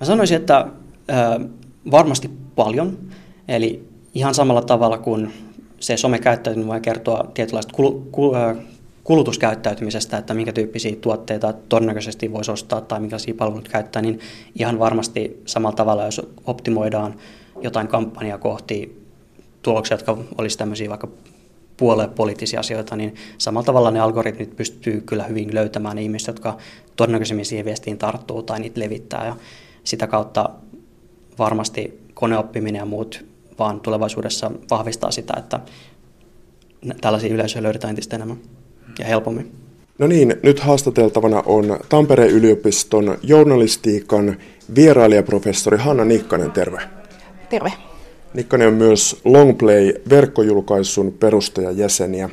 Mä 0.00 0.06
sanoisin, 0.06 0.36
että 0.36 0.58
äh, 0.58 0.68
varmasti 1.90 2.30
paljon. 2.56 2.98
Eli 3.48 3.88
ihan 4.14 4.34
samalla 4.34 4.62
tavalla 4.62 4.98
kuin 4.98 5.32
se 5.80 5.96
somekäyttäytyminen 5.96 6.68
voi 6.72 6.80
kertoa 6.80 7.30
tietynlaista 7.34 7.72
kul- 7.76 8.00
kul- 8.10 8.56
kulutuskäyttäytymisestä, 9.04 10.18
että 10.18 10.34
minkä 10.34 10.52
tyyppisiä 10.52 10.96
tuotteita 10.96 11.52
todennäköisesti 11.52 12.32
voisi 12.32 12.50
ostaa 12.50 12.80
tai 12.80 13.00
minkälaisia 13.00 13.34
palveluita 13.34 13.70
käyttää, 13.70 14.02
niin 14.02 14.20
ihan 14.58 14.78
varmasti 14.78 15.42
samalla 15.44 15.76
tavalla, 15.76 16.04
jos 16.04 16.22
optimoidaan 16.46 17.14
jotain 17.62 17.88
kampanjaa 17.88 18.38
kohti 18.38 19.05
tuloksia, 19.66 19.94
jotka 19.94 20.18
olisi 20.38 20.58
tämmöisiä 20.58 20.88
vaikka 20.88 21.08
puoluepoliittisia 21.76 22.60
asioita, 22.60 22.96
niin 22.96 23.14
samalla 23.38 23.64
tavalla 23.64 23.90
ne 23.90 24.00
algoritmit 24.00 24.56
pystyy 24.56 25.00
kyllä 25.00 25.24
hyvin 25.24 25.54
löytämään 25.54 25.96
ne 25.96 26.02
ihmiset, 26.02 26.26
jotka 26.26 26.56
todennäköisemmin 26.96 27.44
siihen 27.44 27.64
viestiin 27.64 27.98
tarttuu 27.98 28.42
tai 28.42 28.60
niitä 28.60 28.80
levittää. 28.80 29.26
Ja 29.26 29.36
sitä 29.84 30.06
kautta 30.06 30.50
varmasti 31.38 32.00
koneoppiminen 32.14 32.78
ja 32.78 32.84
muut 32.84 33.24
vaan 33.58 33.80
tulevaisuudessa 33.80 34.50
vahvistaa 34.70 35.10
sitä, 35.10 35.34
että 35.38 35.60
tällaisia 37.00 37.34
yleisöjä 37.34 37.62
löydetään 37.62 37.90
entistä 37.90 38.16
enemmän 38.16 38.38
ja 38.98 39.04
helpommin. 39.04 39.52
No 39.98 40.06
niin, 40.06 40.34
nyt 40.42 40.60
haastateltavana 40.60 41.42
on 41.46 41.78
Tampereen 41.88 42.30
yliopiston 42.30 43.18
journalistiikan 43.22 44.36
vierailijaprofessori 44.74 45.78
Hanna 45.78 46.04
Nikkanen, 46.04 46.52
terve. 46.52 46.80
Terve. 47.50 47.72
Nikkanen 48.36 48.68
on 48.68 48.74
myös 48.74 49.20
Longplay-verkkojulkaisun 49.24 51.12
perustajajäseniä. 51.12 52.30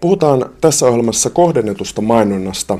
Puhutaan 0.00 0.50
tässä 0.60 0.86
ohjelmassa 0.86 1.30
kohdennetusta 1.30 2.02
mainonnasta. 2.02 2.78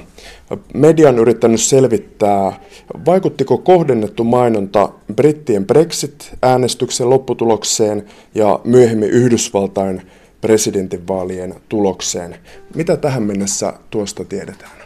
Media 0.74 1.08
on 1.08 1.18
yrittänyt 1.18 1.60
selvittää, 1.60 2.60
vaikuttiko 3.06 3.58
kohdennettu 3.58 4.24
mainonta 4.24 4.88
brittien 5.14 5.66
Brexit-äänestyksen 5.66 7.10
lopputulokseen 7.10 8.04
ja 8.34 8.60
myöhemmin 8.64 9.10
Yhdysvaltain 9.10 10.02
presidentinvaalien 10.40 11.54
tulokseen. 11.68 12.36
Mitä 12.74 12.96
tähän 12.96 13.22
mennessä 13.22 13.72
tuosta 13.90 14.24
tiedetään? 14.24 14.85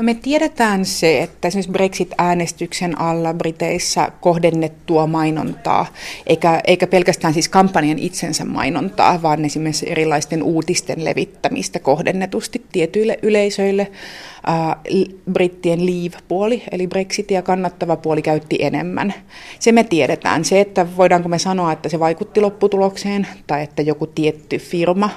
No 0.00 0.04
me 0.04 0.14
tiedetään 0.14 0.84
se, 0.84 1.22
että 1.22 1.48
esimerkiksi 1.48 1.72
Brexit-äänestyksen 1.72 3.00
alla 3.00 3.34
Briteissä 3.34 4.12
kohdennettua 4.20 5.06
mainontaa, 5.06 5.86
eikä, 6.26 6.60
eikä 6.66 6.86
pelkästään 6.86 7.34
siis 7.34 7.48
kampanjan 7.48 7.98
itsensä 7.98 8.44
mainontaa, 8.44 9.22
vaan 9.22 9.44
esimerkiksi 9.44 9.90
erilaisten 9.90 10.42
uutisten 10.42 11.04
levittämistä 11.04 11.78
kohdennetusti 11.78 12.62
tietyille 12.72 13.18
yleisöille. 13.22 13.92
Brittien 15.32 15.86
leave-puoli, 15.86 16.62
eli 16.72 16.86
Brexitia 16.86 17.42
kannattava 17.42 17.96
puoli 17.96 18.22
käytti 18.22 18.56
enemmän. 18.60 19.14
Se 19.58 19.72
me 19.72 19.84
tiedetään. 19.84 20.44
Se, 20.44 20.60
että 20.60 20.86
voidaanko 20.96 21.28
me 21.28 21.38
sanoa, 21.38 21.72
että 21.72 21.88
se 21.88 21.98
vaikutti 21.98 22.40
lopputulokseen, 22.40 23.26
tai 23.46 23.62
että 23.62 23.82
joku 23.82 24.06
tietty 24.06 24.58
firma 24.58 25.10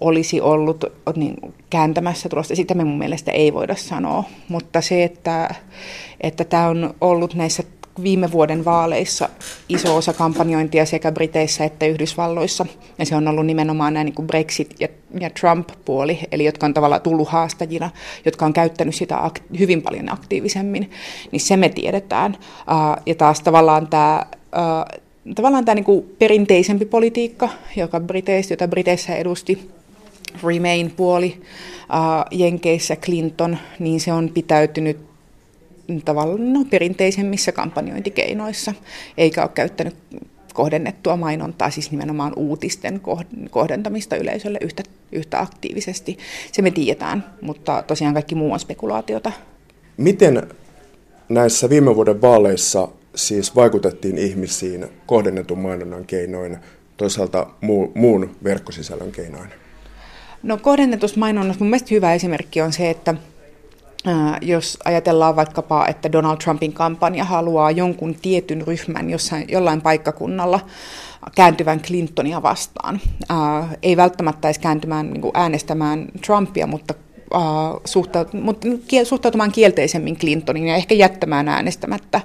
olisi 0.00 0.40
ollut 0.40 0.84
niin, 1.16 1.36
kääntämässä 1.70 2.28
tulosta. 2.28 2.56
Sitä 2.56 2.74
me 2.74 2.84
mun 2.84 2.98
mielestä 2.98 3.32
ei 3.32 3.52
voida 3.52 3.76
sanoa, 3.76 4.24
mutta 4.48 4.80
se, 4.80 5.04
että, 5.04 5.54
että 6.20 6.44
tämä 6.44 6.68
on 6.68 6.94
ollut 7.00 7.34
näissä 7.34 7.62
viime 8.02 8.32
vuoden 8.32 8.64
vaaleissa 8.64 9.28
iso 9.68 9.96
osa 9.96 10.12
kampanjointia 10.12 10.86
sekä 10.86 11.12
Briteissä 11.12 11.64
että 11.64 11.86
Yhdysvalloissa. 11.86 12.66
Ja 12.98 13.06
se 13.06 13.16
on 13.16 13.28
ollut 13.28 13.46
nimenomaan 13.46 13.94
nämä 13.94 14.04
niin 14.04 14.14
kuin 14.14 14.28
Brexit- 14.28 14.76
ja, 14.80 14.88
ja 15.20 15.30
Trump-puoli, 15.30 16.18
eli 16.32 16.44
jotka 16.44 16.66
on 16.66 16.74
tavallaan 16.74 17.02
tullut 17.02 17.28
haastajina, 17.28 17.90
jotka 18.24 18.46
on 18.46 18.52
käyttänyt 18.52 18.94
sitä 18.94 19.16
ak- 19.16 19.58
hyvin 19.58 19.82
paljon 19.82 20.12
aktiivisemmin. 20.12 20.90
Niin 21.32 21.40
se 21.40 21.56
me 21.56 21.68
tiedetään. 21.68 22.36
Uh, 22.40 23.02
ja 23.06 23.14
taas 23.14 23.40
tavallaan 23.40 23.86
tämä... 23.86 24.26
Uh, 24.56 25.00
tavallaan 25.34 25.64
tämä 25.64 25.74
niin 25.74 25.84
kuin 25.84 26.16
perinteisempi 26.18 26.84
politiikka, 26.84 27.48
joka 27.76 28.00
Briteissä, 28.00 28.52
jota 28.52 28.68
Briteissä 28.68 29.16
edusti 29.16 29.70
Remain-puoli 30.44 31.36
uh, 31.36 32.38
Jenkeissä 32.38 32.96
Clinton, 32.96 33.58
niin 33.78 34.00
se 34.00 34.12
on 34.12 34.30
pitäytynyt 34.34 34.98
tavallaan 36.04 36.52
no, 36.52 36.64
perinteisemmissä 36.70 37.52
kampanjointikeinoissa, 37.52 38.74
eikä 39.16 39.42
ole 39.42 39.50
käyttänyt 39.54 39.96
kohdennettua 40.54 41.16
mainontaa, 41.16 41.70
siis 41.70 41.90
nimenomaan 41.90 42.32
uutisten 42.36 43.00
kohdentamista 43.50 44.16
yleisölle 44.16 44.58
yhtä, 44.60 44.82
yhtä 45.12 45.40
aktiivisesti. 45.40 46.18
Se 46.52 46.62
me 46.62 46.70
tiedetään, 46.70 47.24
mutta 47.40 47.84
tosiaan 47.86 48.14
kaikki 48.14 48.34
muu 48.34 48.52
on 48.52 48.60
spekulaatiota. 48.60 49.32
Miten 49.96 50.42
näissä 51.28 51.70
viime 51.70 51.96
vuoden 51.96 52.22
vaaleissa 52.22 52.88
siis 53.14 53.56
vaikutettiin 53.56 54.18
ihmisiin 54.18 54.86
kohdennetun 55.06 55.58
mainonnan 55.58 56.04
keinoin, 56.04 56.58
toisaalta 56.96 57.46
muun 57.94 58.36
verkkosisällön 58.44 59.12
keinoin? 59.12 59.50
No 60.42 60.56
kohdennetusmainonnassa 60.56 61.64
mun 61.64 61.70
mielestä 61.70 61.94
hyvä 61.94 62.14
esimerkki 62.14 62.62
on 62.62 62.72
se, 62.72 62.90
että 62.90 63.14
jos 64.42 64.78
ajatellaan 64.84 65.36
vaikkapa, 65.36 65.86
että 65.86 66.12
Donald 66.12 66.36
Trumpin 66.36 66.72
kampanja 66.72 67.24
haluaa 67.24 67.70
jonkun 67.70 68.14
tietyn 68.14 68.66
ryhmän 68.66 69.10
jossain, 69.10 69.44
jollain 69.48 69.80
paikkakunnalla 69.80 70.60
kääntyvän 71.34 71.80
Clintonia 71.80 72.42
vastaan. 72.42 73.00
ei 73.82 73.96
välttämättä 73.96 74.48
edes 74.48 74.58
kääntymään 74.58 75.10
niin 75.10 75.30
äänestämään 75.34 76.06
Trumpia, 76.26 76.66
mutta 76.66 76.94
suhtautumaan 79.04 79.52
kielteisemmin 79.52 80.16
Clintonin 80.16 80.66
ja 80.66 80.76
ehkä 80.76 80.94
jättämään 80.94 81.48
äänestämättä 81.48 82.20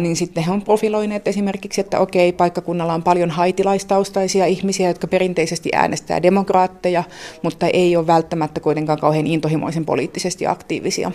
niin 0.00 0.16
sitten 0.16 0.44
he 0.44 0.50
on 0.50 0.62
profiloineet 0.62 1.28
esimerkiksi, 1.28 1.80
että 1.80 1.98
okei, 1.98 2.32
paikkakunnalla 2.32 2.94
on 2.94 3.02
paljon 3.02 3.30
haitilaistaustaisia 3.30 4.46
ihmisiä, 4.46 4.88
jotka 4.88 5.06
perinteisesti 5.06 5.70
äänestää 5.74 6.22
demokraatteja, 6.22 7.04
mutta 7.42 7.66
ei 7.66 7.96
ole 7.96 8.06
välttämättä 8.06 8.60
kuitenkaan 8.60 8.98
kauhean 8.98 9.26
intohimoisen 9.26 9.84
poliittisesti 9.84 10.46
aktiivisia. 10.46 11.12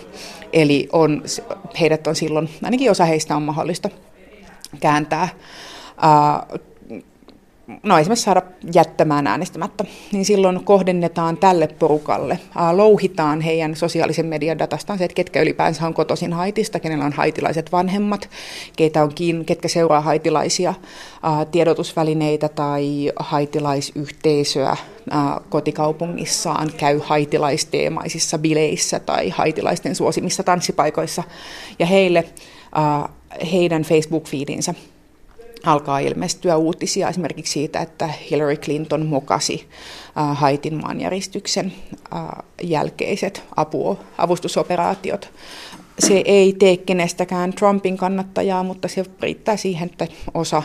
Eli 0.53 0.89
on, 0.91 1.23
heidät 1.79 2.07
on 2.07 2.15
silloin, 2.15 2.49
ainakin 2.63 2.91
osa 2.91 3.05
heistä 3.05 3.35
on 3.35 3.41
mahdollista 3.41 3.89
kääntää 4.79 5.29
no 7.83 7.97
esimerkiksi 7.99 8.23
saada 8.25 8.41
jättämään 8.73 9.27
äänestämättä, 9.27 9.85
niin 10.11 10.25
silloin 10.25 10.63
kohdennetaan 10.63 11.37
tälle 11.37 11.67
porukalle, 11.67 12.39
louhitaan 12.71 13.41
heidän 13.41 13.75
sosiaalisen 13.75 14.25
median 14.25 14.59
datastaan 14.59 14.99
se, 14.99 15.05
että 15.05 15.15
ketkä 15.15 15.41
ylipäänsä 15.41 15.87
on 15.87 15.93
kotoisin 15.93 16.33
Haitista, 16.33 16.79
kenellä 16.79 17.05
on 17.05 17.13
haitilaiset 17.13 17.71
vanhemmat, 17.71 18.29
keitä 18.77 19.03
on 19.03 19.13
kiin, 19.15 19.45
ketkä 19.45 19.67
seuraa 19.67 20.01
haitilaisia 20.01 20.73
tiedotusvälineitä 21.51 22.49
tai 22.49 23.11
haitilaisyhteisöä 23.19 24.77
kotikaupungissaan, 25.49 26.71
käy 26.77 26.99
haitilaisteemaisissa 27.03 28.37
bileissä 28.37 28.99
tai 28.99 29.29
haitilaisten 29.29 29.95
suosimissa 29.95 30.43
tanssipaikoissa, 30.43 31.23
ja 31.79 31.85
heille 31.85 32.25
heidän 33.51 33.83
Facebook-fiidinsä 33.83 34.73
alkaa 35.65 35.99
ilmestyä 35.99 36.57
uutisia 36.57 37.09
esimerkiksi 37.09 37.53
siitä, 37.53 37.79
että 37.79 38.09
Hillary 38.31 38.55
Clinton 38.55 39.05
mokasi 39.05 39.67
äh, 40.17 40.37
Haitin 40.37 40.81
maanjäristyksen 40.81 41.73
äh, 42.15 42.21
jälkeiset 42.63 43.43
apu, 43.55 43.99
avustusoperaatiot. 44.17 45.29
Se 45.99 46.21
ei 46.25 46.53
tee 46.53 46.77
kenestäkään 46.77 47.53
Trumpin 47.53 47.97
kannattajaa, 47.97 48.63
mutta 48.63 48.87
se 48.87 49.05
riittää 49.21 49.57
siihen, 49.57 49.89
että 49.89 50.07
osa 50.33 50.63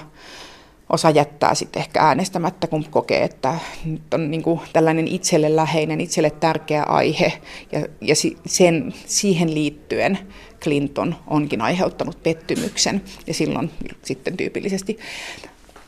osa 0.91 1.11
jättää 1.11 1.55
sitten 1.55 1.83
ehkä 1.83 2.01
äänestämättä, 2.01 2.67
kun 2.67 2.85
kokee, 2.91 3.25
että 3.25 3.59
nyt 3.85 4.15
on 4.15 4.31
niin 4.31 4.43
kuin 4.43 4.61
tällainen 4.73 5.09
itselle 5.09 5.57
läheinen, 5.57 6.01
itselle 6.01 6.31
tärkeä 6.31 6.83
aihe. 6.83 7.33
Ja, 7.73 7.87
ja 8.01 8.15
sen, 8.47 8.95
siihen 9.07 9.55
liittyen 9.55 10.19
Clinton 10.63 11.15
onkin 11.27 11.61
aiheuttanut 11.61 12.23
pettymyksen. 12.23 13.03
Ja 13.27 13.35
silloin 13.35 13.71
sitten 14.03 14.37
tyypillisesti 14.37 14.99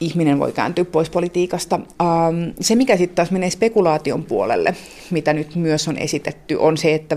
ihminen 0.02 0.38
voi 0.38 0.52
kääntyä 0.52 0.84
pois 0.84 1.10
politiikasta. 1.10 1.80
Ähm, 2.00 2.50
se, 2.60 2.74
mikä 2.74 2.96
sitten 2.96 3.16
taas 3.16 3.30
menee 3.30 3.50
spekulaation 3.50 4.24
puolelle, 4.24 4.74
mitä 5.10 5.32
nyt 5.32 5.54
myös 5.54 5.88
on 5.88 5.98
esitetty, 5.98 6.54
on 6.54 6.76
se, 6.76 6.94
että 6.94 7.16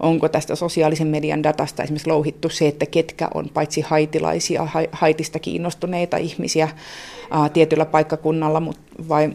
onko 0.00 0.28
tästä 0.28 0.56
sosiaalisen 0.56 1.06
median 1.06 1.42
datasta 1.42 1.82
esimerkiksi 1.82 2.10
louhittu 2.10 2.48
se, 2.48 2.68
että 2.68 2.86
ketkä 2.86 3.28
on 3.34 3.48
paitsi 3.54 3.80
haitilaisia, 3.80 4.68
haitista 4.92 5.38
kiinnostuneita 5.38 6.16
ihmisiä 6.16 6.64
äh, 6.64 7.50
tietyllä 7.52 7.86
paikkakunnalla, 7.86 8.62
vai 9.08 9.30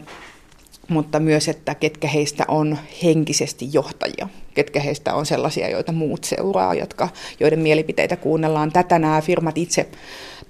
mutta 0.90 1.20
myös, 1.20 1.48
että 1.48 1.74
ketkä 1.74 2.08
heistä 2.08 2.44
on 2.48 2.78
henkisesti 3.02 3.68
johtajia, 3.72 4.28
ketkä 4.54 4.80
heistä 4.80 5.14
on 5.14 5.26
sellaisia, 5.26 5.70
joita 5.70 5.92
muut 5.92 6.24
seuraa, 6.24 6.74
jotka, 6.74 7.08
joiden 7.40 7.58
mielipiteitä 7.58 8.16
kuunnellaan. 8.16 8.72
Tätä 8.72 8.98
nämä 8.98 9.20
firmat 9.20 9.58
itse 9.58 9.88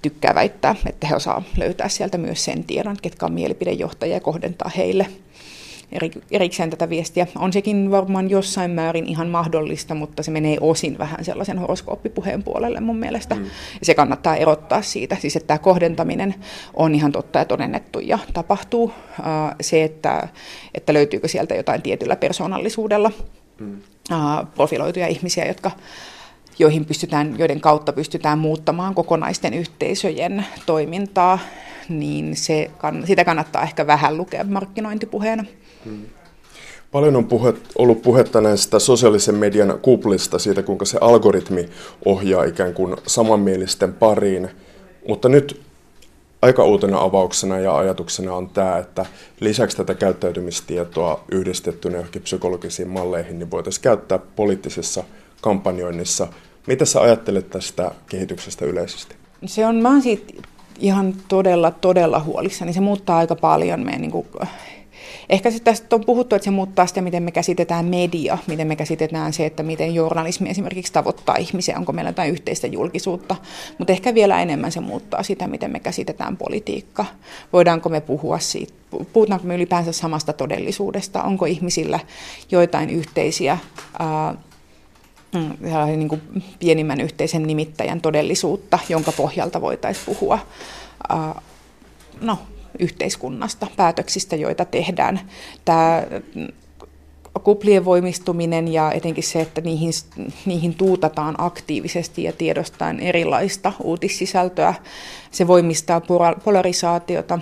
tykkää 0.01 0.35
väittää, 0.35 0.75
että 0.85 1.07
he 1.07 1.15
osaa 1.15 1.43
löytää 1.57 1.89
sieltä 1.89 2.17
myös 2.17 2.45
sen 2.45 2.63
tiedon, 2.63 2.97
ketkä 3.01 3.25
on 3.25 3.33
mielipidejohtajia 3.33 4.15
ja 4.15 4.19
kohdentaa 4.19 4.71
heille 4.77 5.07
erikseen 6.31 6.69
tätä 6.69 6.89
viestiä. 6.89 7.27
On 7.39 7.53
sekin 7.53 7.91
varmaan 7.91 8.29
jossain 8.29 8.71
määrin 8.71 9.07
ihan 9.07 9.27
mahdollista, 9.27 9.95
mutta 9.95 10.23
se 10.23 10.31
menee 10.31 10.57
osin 10.61 10.97
vähän 10.97 11.25
sellaisen 11.25 11.59
horoskooppipuheen 11.59 12.43
puolelle 12.43 12.79
mun 12.79 12.97
mielestä. 12.97 13.35
Mm. 13.35 13.43
Ja 13.79 13.85
se 13.85 13.93
kannattaa 13.93 14.35
erottaa 14.35 14.81
siitä. 14.81 15.17
Siis 15.19 15.35
että 15.35 15.47
tämä 15.47 15.57
kohdentaminen 15.57 16.35
on 16.73 16.95
ihan 16.95 17.11
totta 17.11 17.39
ja 17.39 17.45
todennettu 17.45 17.99
ja 17.99 18.19
tapahtuu. 18.33 18.93
Se, 19.61 19.83
että, 19.83 20.27
että 20.73 20.93
löytyykö 20.93 21.27
sieltä 21.27 21.55
jotain 21.55 21.81
tietyllä 21.81 22.15
persoonallisuudella 22.15 23.11
mm. 23.59 23.81
profiloituja 24.55 25.07
ihmisiä, 25.07 25.45
jotka 25.45 25.71
joihin 26.61 26.85
pystytään, 26.85 27.35
joiden 27.39 27.61
kautta 27.61 27.93
pystytään 27.93 28.37
muuttamaan 28.39 28.95
kokonaisten 28.95 29.53
yhteisöjen 29.53 30.45
toimintaa, 30.65 31.39
niin 31.89 32.35
se, 32.35 32.71
sitä 33.05 33.25
kannattaa 33.25 33.63
ehkä 33.63 33.87
vähän 33.87 34.17
lukea 34.17 34.43
markkinointipuheena. 34.43 35.45
Hmm. 35.85 36.05
Paljon 36.91 37.15
on 37.15 37.25
puhe, 37.25 37.53
ollut 37.77 38.01
puhetta 38.01 38.41
näistä 38.41 38.79
sosiaalisen 38.79 39.35
median 39.35 39.79
kuplista, 39.81 40.39
siitä 40.39 40.63
kuinka 40.63 40.85
se 40.85 40.97
algoritmi 41.01 41.69
ohjaa 42.05 42.43
ikään 42.43 42.73
kuin 42.73 42.95
samanmielisten 43.07 43.93
pariin, 43.93 44.49
mutta 45.07 45.29
nyt 45.29 45.61
aika 46.41 46.63
uutena 46.63 47.01
avauksena 47.01 47.59
ja 47.59 47.77
ajatuksena 47.77 48.33
on 48.33 48.49
tämä, 48.49 48.77
että 48.77 49.05
lisäksi 49.39 49.77
tätä 49.77 49.93
käyttäytymistietoa 49.93 51.23
yhdistettynä 51.31 51.97
johonkin 51.97 52.21
psykologisiin 52.21 52.89
malleihin, 52.89 53.39
niin 53.39 53.51
voitaisiin 53.51 53.83
käyttää 53.83 54.19
poliittisessa 54.35 55.03
kampanjoinnissa. 55.41 56.27
Mitä 56.67 56.85
sä 56.85 57.01
ajattelet 57.01 57.49
tästä 57.49 57.91
kehityksestä 58.09 58.65
yleisesti? 58.65 59.15
Se 59.45 59.65
on, 59.65 59.75
mä 59.75 59.89
oon 59.89 60.01
siitä 60.01 60.33
ihan 60.79 61.13
todella, 61.27 61.71
todella 61.71 62.19
huolissani. 62.19 62.73
Se 62.73 62.81
muuttaa 62.81 63.17
aika 63.17 63.35
paljon 63.35 63.85
meidän 63.85 64.01
niin 64.01 64.11
kuin, 64.11 64.27
Ehkä 65.29 65.51
se 65.51 65.59
tästä 65.59 65.95
on 65.95 66.05
puhuttu, 66.05 66.35
että 66.35 66.43
se 66.43 66.51
muuttaa 66.51 66.87
sitä, 66.87 67.01
miten 67.01 67.23
me 67.23 67.31
käsitetään 67.31 67.85
media, 67.85 68.37
miten 68.47 68.67
me 68.67 68.75
käsitetään 68.75 69.33
se, 69.33 69.45
että 69.45 69.63
miten 69.63 69.95
journalismi 69.95 70.49
esimerkiksi 70.49 70.93
tavoittaa 70.93 71.35
ihmisiä, 71.35 71.77
onko 71.77 71.91
meillä 71.91 72.09
jotain 72.09 72.31
yhteistä 72.31 72.67
julkisuutta. 72.67 73.35
Mutta 73.77 73.93
ehkä 73.93 74.13
vielä 74.13 74.41
enemmän 74.41 74.71
se 74.71 74.79
muuttaa 74.79 75.23
sitä, 75.23 75.47
miten 75.47 75.71
me 75.71 75.79
käsitetään 75.79 76.37
politiikka. 76.37 77.05
Voidaanko 77.53 77.89
me 77.89 78.01
puhua 78.01 78.39
siitä, 78.39 78.73
puhutaanko 79.13 79.47
me 79.47 79.55
ylipäänsä 79.55 79.91
samasta 79.91 80.33
todellisuudesta, 80.33 81.23
onko 81.23 81.45
ihmisillä 81.45 81.99
joitain 82.51 82.89
yhteisiä 82.89 83.57
ää, 83.99 84.35
mm, 85.35 85.57
niin 85.85 86.09
kuin 86.09 86.21
pienimmän 86.59 87.01
yhteisen 87.01 87.43
nimittäjän 87.43 88.01
todellisuutta, 88.01 88.79
jonka 88.89 89.11
pohjalta 89.11 89.61
voitaisiin 89.61 90.05
puhua. 90.05 90.39
No, 92.21 92.37
yhteiskunnasta, 92.79 93.67
päätöksistä, 93.77 94.35
joita 94.35 94.65
tehdään. 94.65 95.19
Tämä 95.65 96.03
kuplien 97.43 97.85
voimistuminen 97.85 98.67
ja 98.67 98.91
etenkin 98.91 99.23
se, 99.23 99.41
että 99.41 99.61
niihin, 99.61 99.91
niihin 100.45 100.75
tuutataan 100.75 101.35
aktiivisesti 101.37 102.23
ja 102.23 102.33
tiedostaen 102.33 102.99
erilaista 102.99 103.73
uutissisältöä, 103.83 104.73
se 105.31 105.47
voimistaa 105.47 106.01
polarisaatiota. 106.43 107.39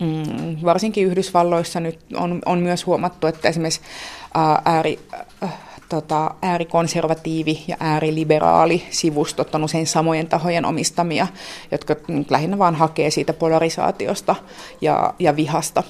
Mm, 0.00 0.56
varsinkin 0.64 1.06
Yhdysvalloissa 1.06 1.80
nyt 1.80 1.98
on, 2.14 2.42
on 2.46 2.58
myös 2.58 2.86
huomattu, 2.86 3.26
että 3.26 3.48
esimerkiksi 3.48 3.80
ääri, 4.64 4.98
tota, 5.92 6.34
äärikonservatiivi 6.42 7.64
ja 7.68 7.76
ääriliberaali 7.80 8.82
sivustot 8.90 9.54
on 9.54 9.64
usein 9.64 9.86
samojen 9.86 10.26
tahojen 10.26 10.64
omistamia, 10.64 11.26
jotka 11.70 11.96
lähinnä 12.30 12.58
vaan 12.58 12.74
hakee 12.74 13.10
siitä 13.10 13.32
polarisaatiosta 13.32 14.36
ja, 14.80 15.14
ja 15.18 15.36
vihasta 15.36 15.82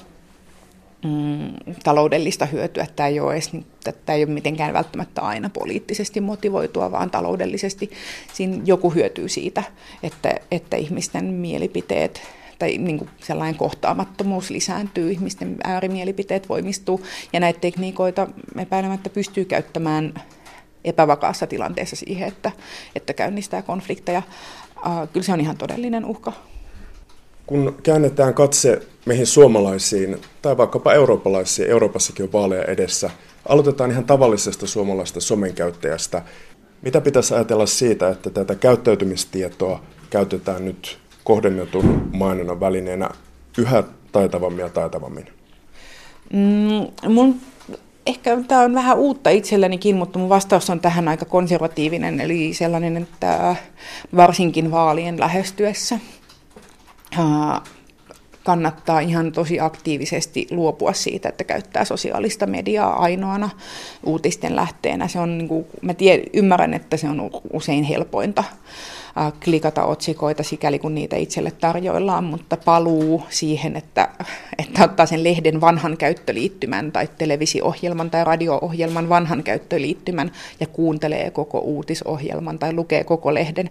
mm, 1.05 1.53
taloudellista 1.83 2.45
hyötyä. 2.45 2.87
Tämä 2.95 3.07
ei, 3.07 3.19
ole 3.19 3.33
edes, 3.33 3.51
tämä 3.83 4.15
ei 4.15 4.23
ole 4.23 4.31
mitenkään 4.31 4.73
välttämättä 4.73 5.21
aina 5.21 5.49
poliittisesti 5.49 6.21
motivoitua, 6.21 6.91
vaan 6.91 7.11
taloudellisesti 7.11 7.91
siinä 8.33 8.61
joku 8.65 8.89
hyötyy 8.89 9.29
siitä, 9.29 9.63
että, 10.03 10.35
että 10.51 10.77
ihmisten 10.77 11.25
mielipiteet 11.25 12.21
tai 12.63 12.77
niin 12.77 12.97
kuin 12.97 13.09
sellainen 13.19 13.55
kohtaamattomuus 13.55 14.49
lisääntyy, 14.49 15.11
ihmisten 15.11 15.55
äärimielipiteet 15.63 16.49
voimistuu, 16.49 17.01
ja 17.33 17.39
näitä 17.39 17.59
tekniikoita 17.59 18.27
epäilemättä 18.59 19.09
pystyy 19.09 19.45
käyttämään 19.45 20.13
epävakaassa 20.85 21.47
tilanteessa 21.47 21.95
siihen, 21.95 22.27
että, 22.27 22.51
että 22.95 23.13
käynnistää 23.13 23.61
konflikteja. 23.61 24.21
Kyllä 25.13 25.25
se 25.25 25.33
on 25.33 25.41
ihan 25.41 25.57
todellinen 25.57 26.05
uhka. 26.05 26.33
Kun 27.45 27.77
käännetään 27.83 28.33
katse 28.33 28.81
meihin 29.05 29.27
suomalaisiin 29.27 30.21
tai 30.41 30.57
vaikkapa 30.57 30.93
eurooppalaisiin, 30.93 31.69
Euroopassakin 31.69 32.25
on 32.25 32.33
vaaleja 32.33 32.63
edessä, 32.63 33.09
aloitetaan 33.49 33.91
ihan 33.91 34.05
tavallisesta 34.05 34.67
suomalaisesta 34.67 35.21
somen 35.21 35.53
käyttäjästä. 35.53 36.21
Mitä 36.81 37.01
pitäisi 37.01 37.33
ajatella 37.33 37.65
siitä, 37.65 38.09
että 38.09 38.29
tätä 38.29 38.55
käyttäytymistietoa 38.55 39.83
käytetään 40.09 40.65
nyt 40.65 41.02
kohdennetun 41.23 42.09
mainonnan 42.13 42.59
välineenä 42.59 43.09
yhä 43.57 43.83
taitavammin 44.11 44.63
ja 44.63 44.69
taitavammin? 44.69 45.27
Mm, 46.33 47.11
mun 47.13 47.39
ehkä 48.05 48.37
tämä 48.47 48.61
on 48.61 48.73
vähän 48.73 48.97
uutta 48.97 49.29
itsellenikin, 49.29 49.95
mutta 49.95 50.19
mun 50.19 50.29
vastaus 50.29 50.69
on 50.69 50.79
tähän 50.79 51.07
aika 51.07 51.25
konservatiivinen, 51.25 52.19
eli 52.19 52.53
sellainen, 52.53 52.97
että 52.97 53.55
varsinkin 54.15 54.71
vaalien 54.71 55.19
lähestyessä 55.19 55.99
kannattaa 58.43 58.99
ihan 58.99 59.31
tosi 59.31 59.59
aktiivisesti 59.59 60.47
luopua 60.51 60.93
siitä, 60.93 61.29
että 61.29 61.43
käyttää 61.43 61.85
sosiaalista 61.85 62.45
mediaa 62.45 62.99
ainoana 63.01 63.49
uutisten 64.05 64.55
lähteenä. 64.55 65.07
Se 65.07 65.19
on, 65.19 65.37
niin 65.37 65.47
kuin, 65.47 65.65
mä 65.81 65.93
tiedän, 65.93 66.25
ymmärrän, 66.33 66.73
että 66.73 66.97
se 66.97 67.07
on 67.09 67.29
usein 67.53 67.83
helpointa 67.83 68.43
klikata 69.43 69.83
otsikoita 69.83 70.43
sikäli 70.43 70.79
kun 70.79 70.95
niitä 70.95 71.15
itselle 71.15 71.51
tarjoillaan, 71.51 72.23
mutta 72.23 72.57
paluu 72.57 73.23
siihen, 73.29 73.75
että, 73.75 74.09
että 74.57 74.83
ottaa 74.83 75.05
sen 75.05 75.23
lehden 75.23 75.61
vanhan 75.61 75.97
käyttöliittymän 75.97 76.91
tai 76.91 77.09
televisio-ohjelman 77.17 78.09
tai 78.09 78.23
radio-ohjelman 78.23 79.09
vanhan 79.09 79.43
käyttöliittymän 79.43 80.31
ja 80.59 80.67
kuuntelee 80.67 81.31
koko 81.31 81.59
uutisohjelman 81.59 82.59
tai 82.59 82.73
lukee 82.73 83.03
koko 83.03 83.33
lehden. 83.33 83.69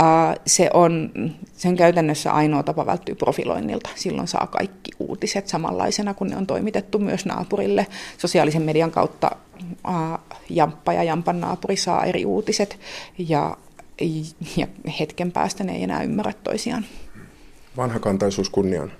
Äh, 0.00 0.36
se 0.46 0.70
on, 0.72 1.10
se 1.56 1.68
on 1.68 1.76
käytännössä 1.76 2.32
ainoa 2.32 2.62
tapa 2.62 2.86
välttyä 2.86 3.14
profiloinnilta. 3.14 3.90
Silloin 3.94 4.28
saa 4.28 4.46
kaikki 4.46 4.90
uutiset 4.98 5.48
samanlaisena, 5.48 6.14
kun 6.14 6.26
ne 6.26 6.36
on 6.36 6.46
toimitettu 6.46 6.98
myös 6.98 7.26
naapurille. 7.26 7.86
Sosiaalisen 8.18 8.62
median 8.62 8.90
kautta 8.90 9.30
äh, 9.88 10.18
jamppa 10.50 10.92
ja 10.92 11.02
jampan 11.02 11.40
naapuri 11.40 11.76
saa 11.76 12.04
eri 12.04 12.24
uutiset 12.24 12.78
ja 13.18 13.56
ja 14.56 14.66
hetken 15.00 15.32
päästä 15.32 15.64
ne 15.64 15.76
ei 15.76 15.82
enää 15.82 16.02
ymmärrä 16.02 16.32
toisiaan. 16.44 16.84
Vanhakantaisuus 17.76 18.50
kunniaan. 18.50 18.92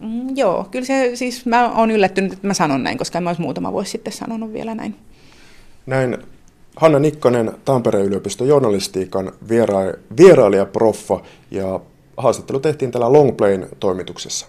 Mm, 0.00 0.36
joo, 0.36 0.68
kyllä 0.70 0.86
se 0.86 1.10
siis, 1.14 1.46
mä 1.46 1.72
oon 1.72 1.90
yllättynyt, 1.90 2.32
että 2.32 2.46
mä 2.46 2.54
sanon 2.54 2.82
näin, 2.82 2.98
koska 2.98 3.18
en 3.18 3.24
mä 3.24 3.30
olisi 3.30 3.42
muutama 3.42 3.72
vuosi 3.72 3.90
sitten 3.90 4.12
sanonut 4.12 4.52
vielä 4.52 4.74
näin. 4.74 4.96
Näin 5.86 6.18
Hanna 6.76 6.98
Nikkonen, 6.98 7.52
Tampereen 7.64 8.06
yliopiston 8.06 8.48
journalistiikan 8.48 9.32
viera- 9.48 9.98
vierailija 10.16 10.66
proffa 10.66 11.20
ja 11.50 11.80
haastattelu 12.16 12.60
tehtiin 12.60 12.90
täällä 12.90 13.12
Longplayn 13.12 13.68
toimituksessa. 13.80 14.46